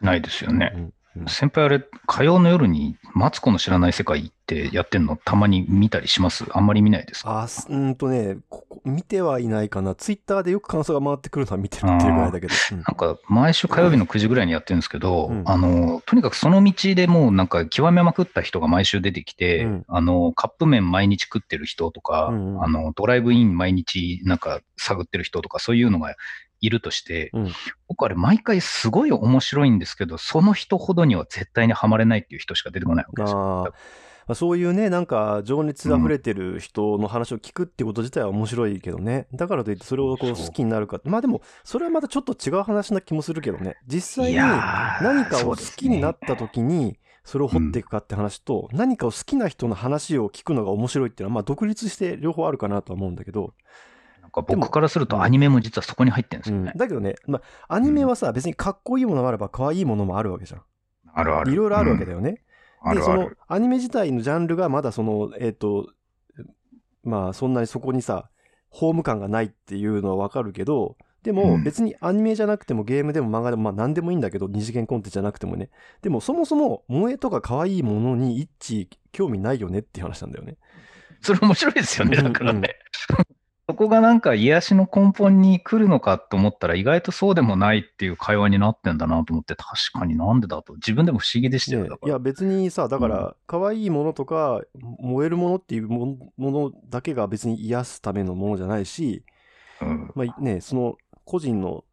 [0.00, 0.72] ないですよね。
[0.74, 0.94] うんうん
[1.26, 6.44] 先輩あれ、火曜の夜にマツコの知らない世界ってやってんのたまに見たりします？
[6.52, 7.40] あんまり見ないですか？
[7.42, 9.96] あーすうーんとね、ここ見てはいないかな。
[9.96, 12.54] ツイッターでよく感想が回ってくるのは見てるっていうぐらいだけど。
[12.72, 15.42] う んなんか毎週火曜日の9時ぐらいにやってるんですけど、うん。
[15.46, 19.84] あの、とにかくその道でもうなんか極めまくった人が毎週出てきて、うん。
[19.88, 22.64] あの、カップ麺毎日食ってる人とか、うんうん。
[22.64, 26.14] あの、ドライブイン毎日なんか探ってる人とかそういうのが
[26.60, 27.52] いるとして、うん
[27.88, 33.74] 僕あれ毎回すごい面白いんですけど、その人ほどには絶対にはまれないっていう人しか出てこないわけですよ。
[34.34, 39.26] そういうね、なんか情熱あふれてる人の話を聞くってこと自体は面白いけどね。
[39.34, 41.00] だからといってそれをこう好きになるか。
[41.04, 43.76] まあでも、それはまたちょっと違う話な気もするけどね。
[43.86, 53.54] 実際いに何かを好きになった時に、それを掘っていくかって話と、何かを好きな人の話を聞くのが面白いっていうのは、まあ独立して両方あるかなとは思うんだけど、
[54.32, 56.72] 僕からするとアニメも実はそこに入ってるんですうんよね。
[56.76, 60.62] だけどね、まあアニメはさ、別にかっこいいものもあれば可愛いものもあるわけじゃん。
[61.12, 61.52] あるある。
[61.52, 62.18] いろいろあるわけだよ。
[62.18, 62.42] よね。
[62.94, 63.30] で、その。
[63.48, 65.90] アニメ自体のジャンルがまだその、えっ、と、
[67.02, 68.30] まあそんなにそこにさ、
[68.68, 75.70] ホーム感がないっていうのはわかるけど、でもうん別にアニメじゃなくてもゲームでも漫画でもまあ何でもいいんだけど、二次元コンテンツじゃなくてもね。
[76.02, 78.48] でもそもそも萌えとか可愛いものに一
[78.84, 80.56] 致興味ないよねっていう話なんだよね。
[81.20, 82.76] それ面白いですよね、うんだからね。
[83.70, 91.84] そこがなんか癒しの根本に来るのかと思ったら意外とそうでもないっていう会話になってんだなと思って確かになんでだと自分でも不思議でしたよ。
[91.84, 99.24] ねだからいや別にさ、だかうら可愛いものとか燃えるものっていうもものだけが別に癒すためのものじゃないし、
[99.80, 101.84] うんまあね、その個人の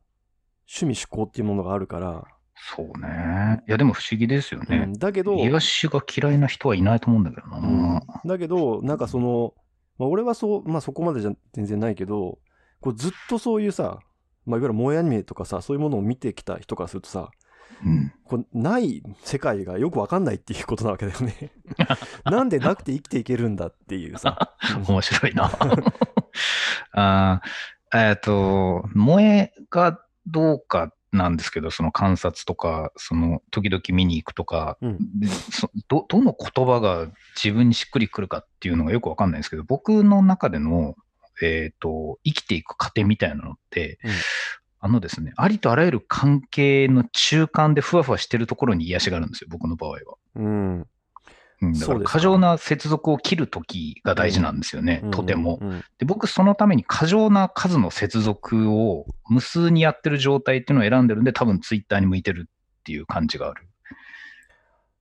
[0.68, 2.26] 趣味趣向っていうものがあるから、
[2.56, 3.64] そうね。
[3.68, 4.94] いやでも不思議ですようねん。
[4.94, 7.58] だけど、癒しが嫌いな人はいないと思うんだけどな。
[7.58, 9.54] うんだけど、なんかその、
[9.98, 12.40] まあ、俺はそう、まあそこまでじゃ全然ないけど、
[12.82, 14.00] こうずっとそういうさ、
[14.46, 17.30] まあいわゆる萌えアニメとかさ、そういうものを見てきた人からするとさ、
[17.86, 21.52] うんこうない世界がよくわかんないっていうことなわけだよね。
[22.26, 24.56] なんでなくて生きていけるんだっていうさ。
[24.88, 25.52] 面白いな。
[26.92, 35.00] あーえっ、と、萌えがどうかなんですけど、その観察とか、その時々見に行くとか、うん
[35.88, 37.08] どどの言葉が
[37.42, 40.96] 自分にしっくりくるかっていうのがよくわかんないんですけど、僕の中での、
[41.42, 44.12] えっ、と、生きていく過程みたいなのって、うん
[44.80, 49.98] あのですね、ありとあらゆる関係の中間でふわふわしてるところに癒しがあるんですよ、僕の場合は。
[50.36, 50.88] うん。
[51.62, 55.58] うん、過剰な接続を切るときが大事なんですよね、とても。
[55.62, 55.84] うん。
[55.98, 63.68] で、僕そのために過剰な数の接続を無数にやってる状態っていうのを選んでるんで、多分ツイッターに向いてるっていう感じがある。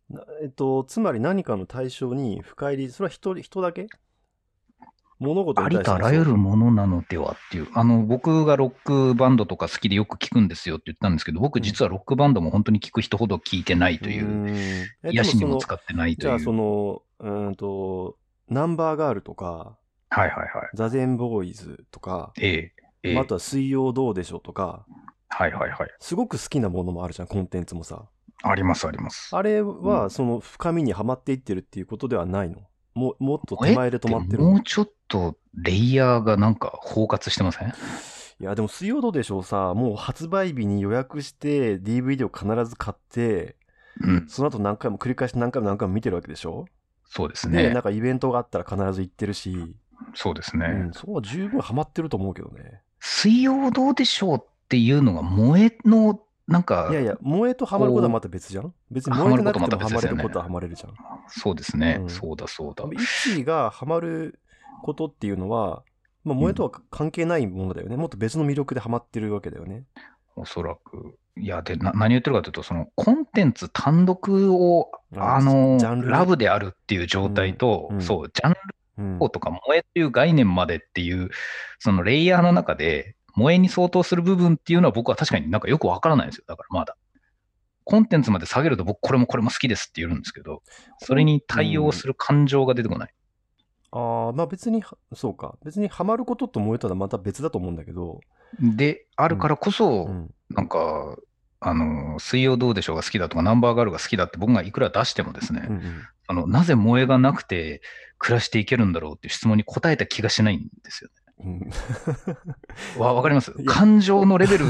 [0.08, 3.88] なえっと、つまり何かの対象に深入り、それは人人だけ
[5.18, 7.68] 物事ありとあらゆるものなのではっていう。
[7.72, 16.28] あの、僕がロックバンドとか好きでよく聞くんですよって言ったんですけど、僕実はロックバンドも本当に聞く人ほど聞いてないという、んえ癒しにも使ってないという。
[16.28, 18.16] じゃあその、うーんと、
[18.48, 19.78] ナンバーガールとか、
[20.10, 20.48] はいはいはい。
[20.74, 22.72] ザゼンボーイズとか、ええ。
[23.02, 24.84] ええあとは水曜どうでしょうとか、
[25.28, 25.90] はいはいはい。
[26.00, 28.04] すごく好きなものもあるじゃん、コンテンツもさ。
[28.42, 29.34] ありますあります。
[29.34, 32.58] あれうは、んその深みにはまっていってるっていうことではないの？
[32.96, 37.68] ももっと手前で止まってるのもうちょっとレイヤーがなんか包括してません？
[37.68, 43.56] いや、でも水曜どうでしょうさ、もう発売日に予約して、DVD を必ず買って、
[44.00, 44.26] うん。
[44.28, 46.66] その後何回も繰り返し何回も何回も見てるわけでしょ？
[47.06, 47.82] そうですで、ねなん。
[47.82, 49.74] かイベントがあったら必ず行ってるし、
[50.14, 50.66] そうですね。
[50.66, 52.82] うん、そこは十分ハマってると思うけどね。
[53.00, 58.72] 水曜どうでしょうっていうのが萌えの、なんかいやいや、萌えとハマることはまた別じゃん？
[58.90, 60.94] 別に萌えてなくてもハマれることはハマれるじゃん。
[61.28, 62.84] そうですね、うんそうだそうだ。
[62.92, 64.38] 一位がハマる
[64.82, 65.82] ことっていうのは、
[66.24, 67.96] まあ、萌えとは関係ないものだよね。
[67.96, 69.84] もっと別の魅力でハマってるわけだよね。
[70.36, 71.16] おそらく。
[71.38, 78.58] いや、で、な何言ってるかというと、そのコンテンツ単独を、ああの、ラブであるっていう状態と、うんうんそう、ジャンル
[78.98, 79.30] うん。
[79.30, 81.30] とか萌えっていう概念までっていう、
[81.78, 86.44] そのレイヤーの中で、萌えに相当する部分っていうのは僕は確かになんかよくわからないんですよ。
[86.46, 86.96] だからまだ。
[87.84, 90.62] コンテンツまで下げると僕これもこれも好きですって言うんですけど、
[90.98, 93.14] それに対応する感情が出てこない。
[93.92, 94.82] ああ、まあ別に、
[95.14, 95.56] そうか。
[95.64, 98.20] 別にハマることと萌えとはまた別だと思うんだけど、
[98.60, 100.34] で、あるからこそ、うん。
[100.50, 101.16] なんか、
[101.60, 107.82] あの、水曜どうでしょうが好きだとか、ナンバーガールが好きだって僕がいくら出してもですね、うんうんあの、なぜ萌えがなくて
[108.18, 111.10] 暮らしていけるんだろうっていう質問に答えた気がしないんですよ
[111.44, 111.70] うんね。
[112.98, 113.52] わ、わかります？
[113.64, 114.64] 感情のレベル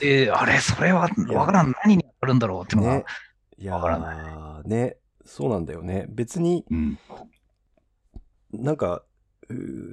[0.00, 3.04] で、 あれ、それはわからん、何にあるんだろうっていうのが、ね。
[3.58, 4.96] いやわからーね。
[5.24, 6.06] そうなんだよね。
[6.10, 6.98] 別にうん、
[8.52, 9.02] なんか、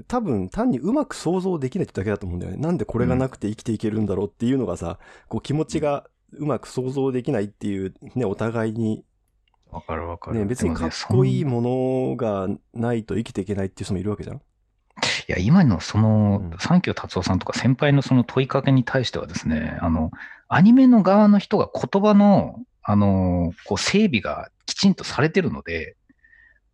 [0.08, 2.58] 多分単にうまく想像できないってだけだと思うんだよね。
[2.58, 9.04] なんでこれがなくて生きていけるんだろうっていうのがさ、こう気持ちがうまく想像できないっていうね、お互いに
[9.70, 10.40] わかるわかる。
[10.40, 14.42] ね、別にかっこいいものがないと生きていけないっていう人もいるわけじゃん。
[15.28, 20.12] いや、今のそのうん、三京達夫さんとか先輩のその問いかけに対してはですね、あの、
[20.48, 25.96] アニメの側の人が言葉の、あの、こう整備がきちんとされてるので、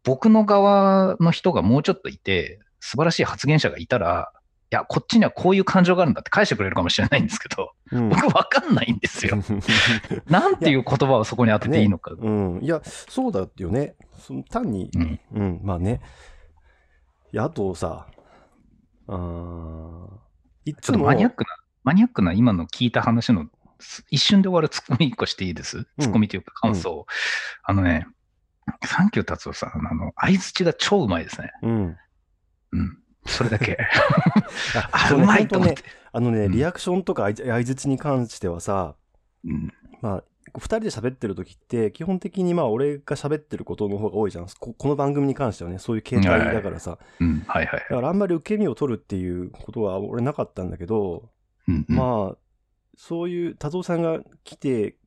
[0.03, 4.31] 僕の側の人がもうちょっといて、素晴らしい発言者がいたら、
[4.69, 9.37] や、こっちにはこういう感情があるんだって返してくれるかもしれないんですけど、うん僕わかんないんですよ。
[10.27, 12.11] なんていう言葉をそこに当てていいのか。
[12.17, 12.59] うん。
[12.61, 13.95] いや、そうだよね。
[14.19, 15.19] その単に、うん。
[15.33, 16.01] うん、まあね。
[17.33, 18.07] いや、あとさ、
[19.07, 20.07] あー
[20.65, 21.49] いつちょっとも、マニアックな、
[21.83, 23.47] マニアックな今の聞いた話の
[23.79, 25.85] す一瞬で終わるツッコミ一個していいです？
[25.99, 27.05] ツッコミというか感想。
[27.63, 28.07] あのね、
[28.85, 31.51] サンキュー達夫さん、あの、相づちが超うまいですね。
[31.61, 31.97] うん。
[32.71, 32.97] うん。
[33.25, 33.77] それだけ。
[34.91, 35.83] あうまいと思って。
[36.11, 38.95] あのね、うんリアクションとか相づちに関してはさ、
[39.45, 39.73] うん。
[40.01, 40.23] まあ、
[40.59, 44.47] 二人で喋ってる時って、基本的にまあ、俺が喋ってることの方が多いじゃん。
[44.59, 46.97] ここの番組に関してはね、そういう形態だからさ。
[47.89, 47.95] だ。
[47.95, 51.29] からあんまり受け身を取るっていうことは俺なかったんだけど、
[51.67, 51.95] うんうん。
[51.95, 52.37] まあ、
[52.95, 54.97] そういう、達夫さんが来て、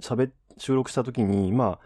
[0.00, 1.78] 喋っ、収録した時に、ま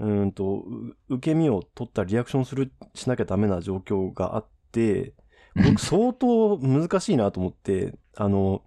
[0.00, 0.64] あ、うーんと、
[1.08, 5.12] う受け身を取ったリアクションする、しなきゃダメな状況があって、うん
[5.54, 8.62] 僕相当難しいなと思って、あの、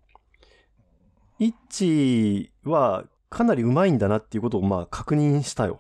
[1.39, 3.05] イッチは
[3.35, 5.79] かなりうまいんだなっていうことをまあ確認したよ。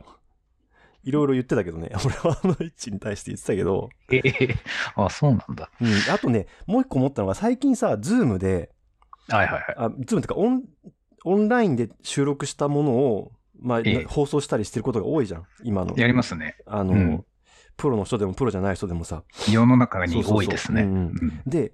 [1.05, 1.89] いろいろ言ってたけどね。
[2.03, 4.55] 俺はあのイッチに対して言ってたけど、ええ
[4.95, 5.69] あ、そうなんだ。
[5.79, 6.13] うん。
[6.13, 8.71] あとね、もう一個思ったのが最近さ、ズームで、
[9.29, 9.63] はいはいはい。
[9.77, 10.63] あ、ズームってかオン、
[11.23, 15.45] オンラインで収録したものを、まあ、ええ放送したりしてることが多いじゃん。
[15.63, 15.95] 今の。
[15.95, 16.57] やりますね。
[16.65, 17.25] あの、うん
[17.77, 19.23] プロの人でもプロじゃない人でもさ。
[19.51, 20.87] 世の中に多いですね。
[21.45, 21.73] で、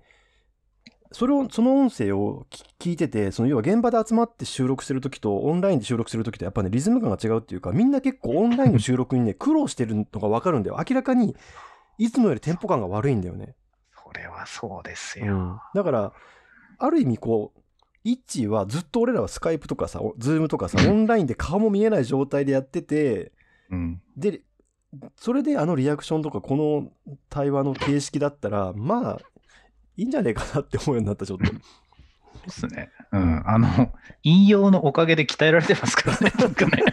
[1.12, 10.78] それを、その音声を聞聞いてて、その要は現場で集まって収録してる時とオンラインで収録する時とやっぱね、リズム感が違うっていうか、みんな結構オンラインの収録にね、苦労してるのがわかるんだよ。
[10.78, 11.36] 明らかに、
[11.98, 13.56] いつもよりテンポ感が悪いんだよね。
[13.94, 15.36] それはそうですよ。
[15.36, 16.14] うん、だから、
[16.80, 17.60] ある意味こう、
[18.04, 23.32] イッはずっと俺らはスカイプとかさ、おズームとかさ、オンラインで顔も見えない状態でやってて、
[23.70, 24.02] うん。
[24.18, 24.42] で、
[25.16, 26.92] それであのリアクションとかこの
[27.30, 29.20] 対話の形式だったら、まあ、
[29.98, 31.46] いいんじゃねえかなって思うようになった、ちょっと。
[31.46, 32.90] そうですね。
[33.12, 33.44] うん。
[33.46, 33.92] あの、
[34.24, 36.32] いんようのおかげで鍛えられてますからね。
[36.40, 36.84] なんかね。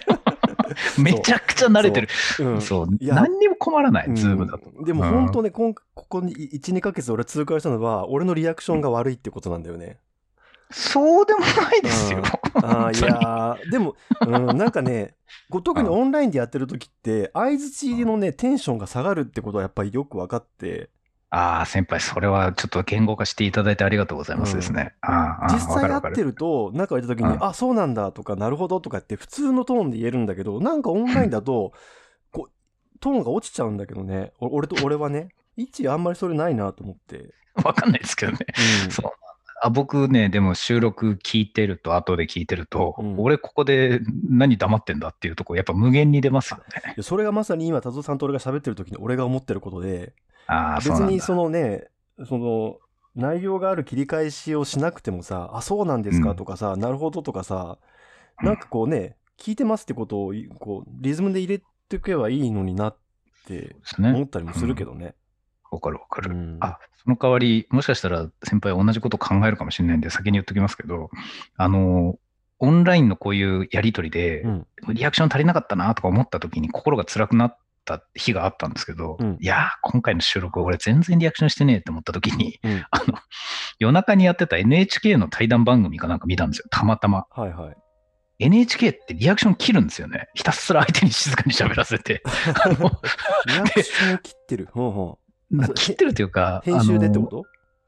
[0.99, 2.09] めちゃくちゃ慣れてる。
[2.41, 2.89] うんそう。
[3.01, 4.85] いや何にも困らない、うんズームだと。
[4.85, 9.99] でも本当ね、こんここに1、2ヶ月俺痛感したのは、俺のリアクションが悪いってことなんだよね。
[10.71, 12.23] そうでもないですよ。
[12.55, 15.15] ああ、いやー、でも、うん、なんかね、
[15.49, 20.91] こう特にオンラインでやってる時って、相づちのね、テンションが下がるってことはやっぱりよく分かって、
[21.31, 24.95] ああ、先輩、それはちょっと言語化していただいてありがとうございますですね。
[25.03, 26.25] ああああ、実際会ってるわかる。
[26.25, 31.73] ると、中行った時に、うんあ、そうなんだとか、なるほどとかって普通のトーンで言えるんだけど、なんかオンラインだと、
[32.33, 37.35] こう、トーンが落ちちゃうんだけどね、お俺と俺はね、一あんまりそれないなと思って。
[37.63, 38.39] わかんないですけどね。
[38.85, 39.11] うんそう。
[39.61, 44.01] あ僕ね、でも収録聞いてると、後で聞いてると、うん俺ここで
[44.31, 46.59] 何黙ってんだっていうとこ、やっぱ無限に出ますよ
[46.97, 47.03] ね。
[47.03, 50.15] それがまさに今、達夫さんと俺が喋ってる時に俺が思ってることで、
[50.49, 50.79] あ。
[50.79, 51.89] 別にそのね、
[52.27, 52.79] その、
[53.15, 57.89] 内容がある切り返しをしなくてもさ、あ、そうなんですうんかとかさ、なるほどとかさ、うん
[58.41, 62.97] なんかこうね、聞いてますってことを、こう、リズムで入れておけばいいのになっ
[63.47, 64.27] て思っね。
[64.27, 65.17] たりもするけどね。
[65.73, 66.31] わかるわかる。
[66.31, 71.11] うんあ、その代わり、もしかしたら先輩同じこと考えるかもしれないんで、先に言っときますけど、
[71.57, 72.17] あの、
[72.61, 83.19] オンラインのこういうやりとりで、うんリアクション足りなかったなとか思った時に心が辛くなった日があったんですけど、うんいやー、今回の収録俺全然リアクションしてねえって思った時に、うんあの、
[83.79, 87.27] 夜中にやってた NHK の対談番組かなんか見たんですよ、たまたま。
[87.31, 87.77] はいはい。
[88.41, 90.29] NHK ってリアクション切るんですよね。
[90.35, 92.23] ひたすら相手に静かに喋らせて。
[92.65, 92.91] あの
[93.47, 94.69] リアクションを切ってる。
[94.71, 95.19] ほうほ
[95.51, 97.45] な切ってるというか、う編集でってこと？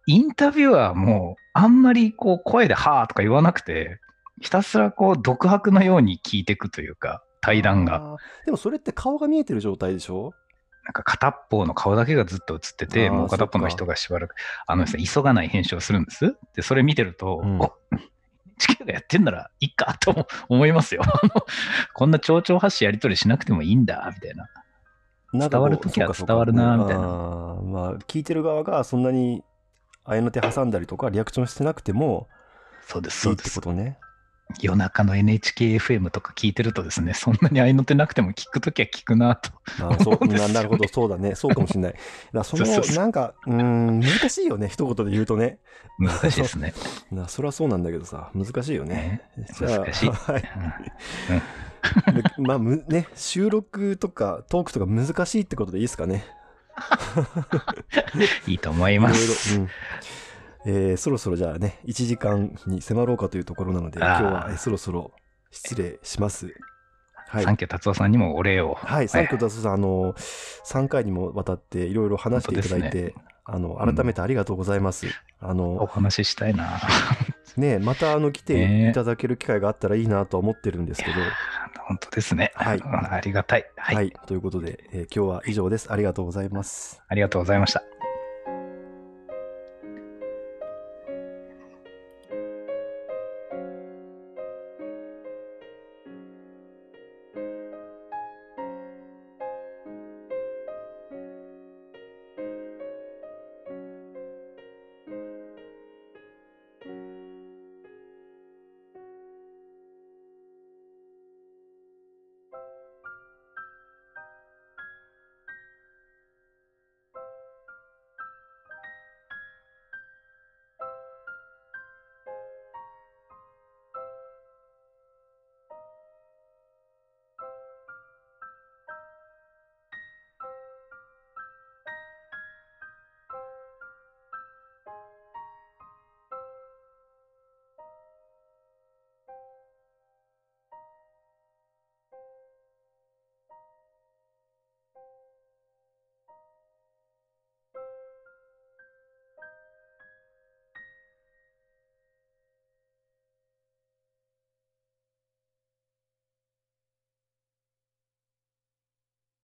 [0.07, 4.01] インタビュアーもあんまりこう声ではーとか言わなくて、
[4.41, 8.17] ひたすらこう独白のように聞いていくというか、対談が。
[8.45, 10.33] でもそれって顔が見えてる状態でしょ？
[10.85, 14.35] なんか片っぽの顔だけがずっと映ってて、もう片っぽの人がしばらく、
[14.67, 16.37] あのですね、急がない編集をするんです？
[16.55, 17.73] で、それ見てると、うんお
[18.59, 21.03] 地球がやってんならいいかと思いますよ。
[21.95, 25.49] こんな蝶々発信やり取りしなくてもいいんだ、みたいな。
[25.49, 29.43] 伝わる時はそうかそうか伝わるなみたいなまあ、聞いてる側がそんなに
[30.05, 32.29] 合いの手挟んだりとか、リアクションしてなくても
[32.83, 33.61] そうです、そうです。
[33.61, 33.99] ことね。
[34.61, 39.51] 夜中の NHKFM とか聞いてるとですね、そんなに合いの手なくても聞くときは聞くなと。
[39.79, 41.35] ななるほど、そうだね。
[41.35, 41.95] そうかもしれない。
[42.33, 45.59] だそのなんか、うーん、難しいよね、一言で言うとね。
[45.99, 46.75] 難しいですね。
[47.13, 49.23] なそれはそうなんだけどさ、難しいよね。
[49.59, 50.43] じゃあ難しい はい。
[51.29, 51.43] うん
[52.15, 56.27] でまあ、むね、収録とかトークとか難しいってことでいいですかね。
[58.47, 59.55] いいと思います。
[59.55, 59.71] いろいろ、うん
[60.67, 65.13] えーそろそろじゃあね、1時間に迫ろうかというところなので、今日はえーそろそろ
[65.51, 66.53] 失礼します。
[67.29, 67.57] はいサン。
[67.57, 68.75] キュー達夫さんにもお礼を。
[68.75, 75.07] はい、サンキュー達夫さん、あの、3回にもわたっていろいろ話していただいて、あの、改めてありがとうございます。
[75.41, 76.81] あおの、話ししたいな。
[77.57, 81.15] ね、またあの、来てねいただける機会があったらいいなとは思ってるんですけど、
[81.87, 82.53] 本当ですね。
[82.55, 83.65] はいうんありがたい。
[83.77, 83.95] はい。
[83.97, 85.93] はい、ということで、えー今日は以上です。
[85.93, 87.01] ありがとうございます。
[87.09, 87.83] ありがとうございました。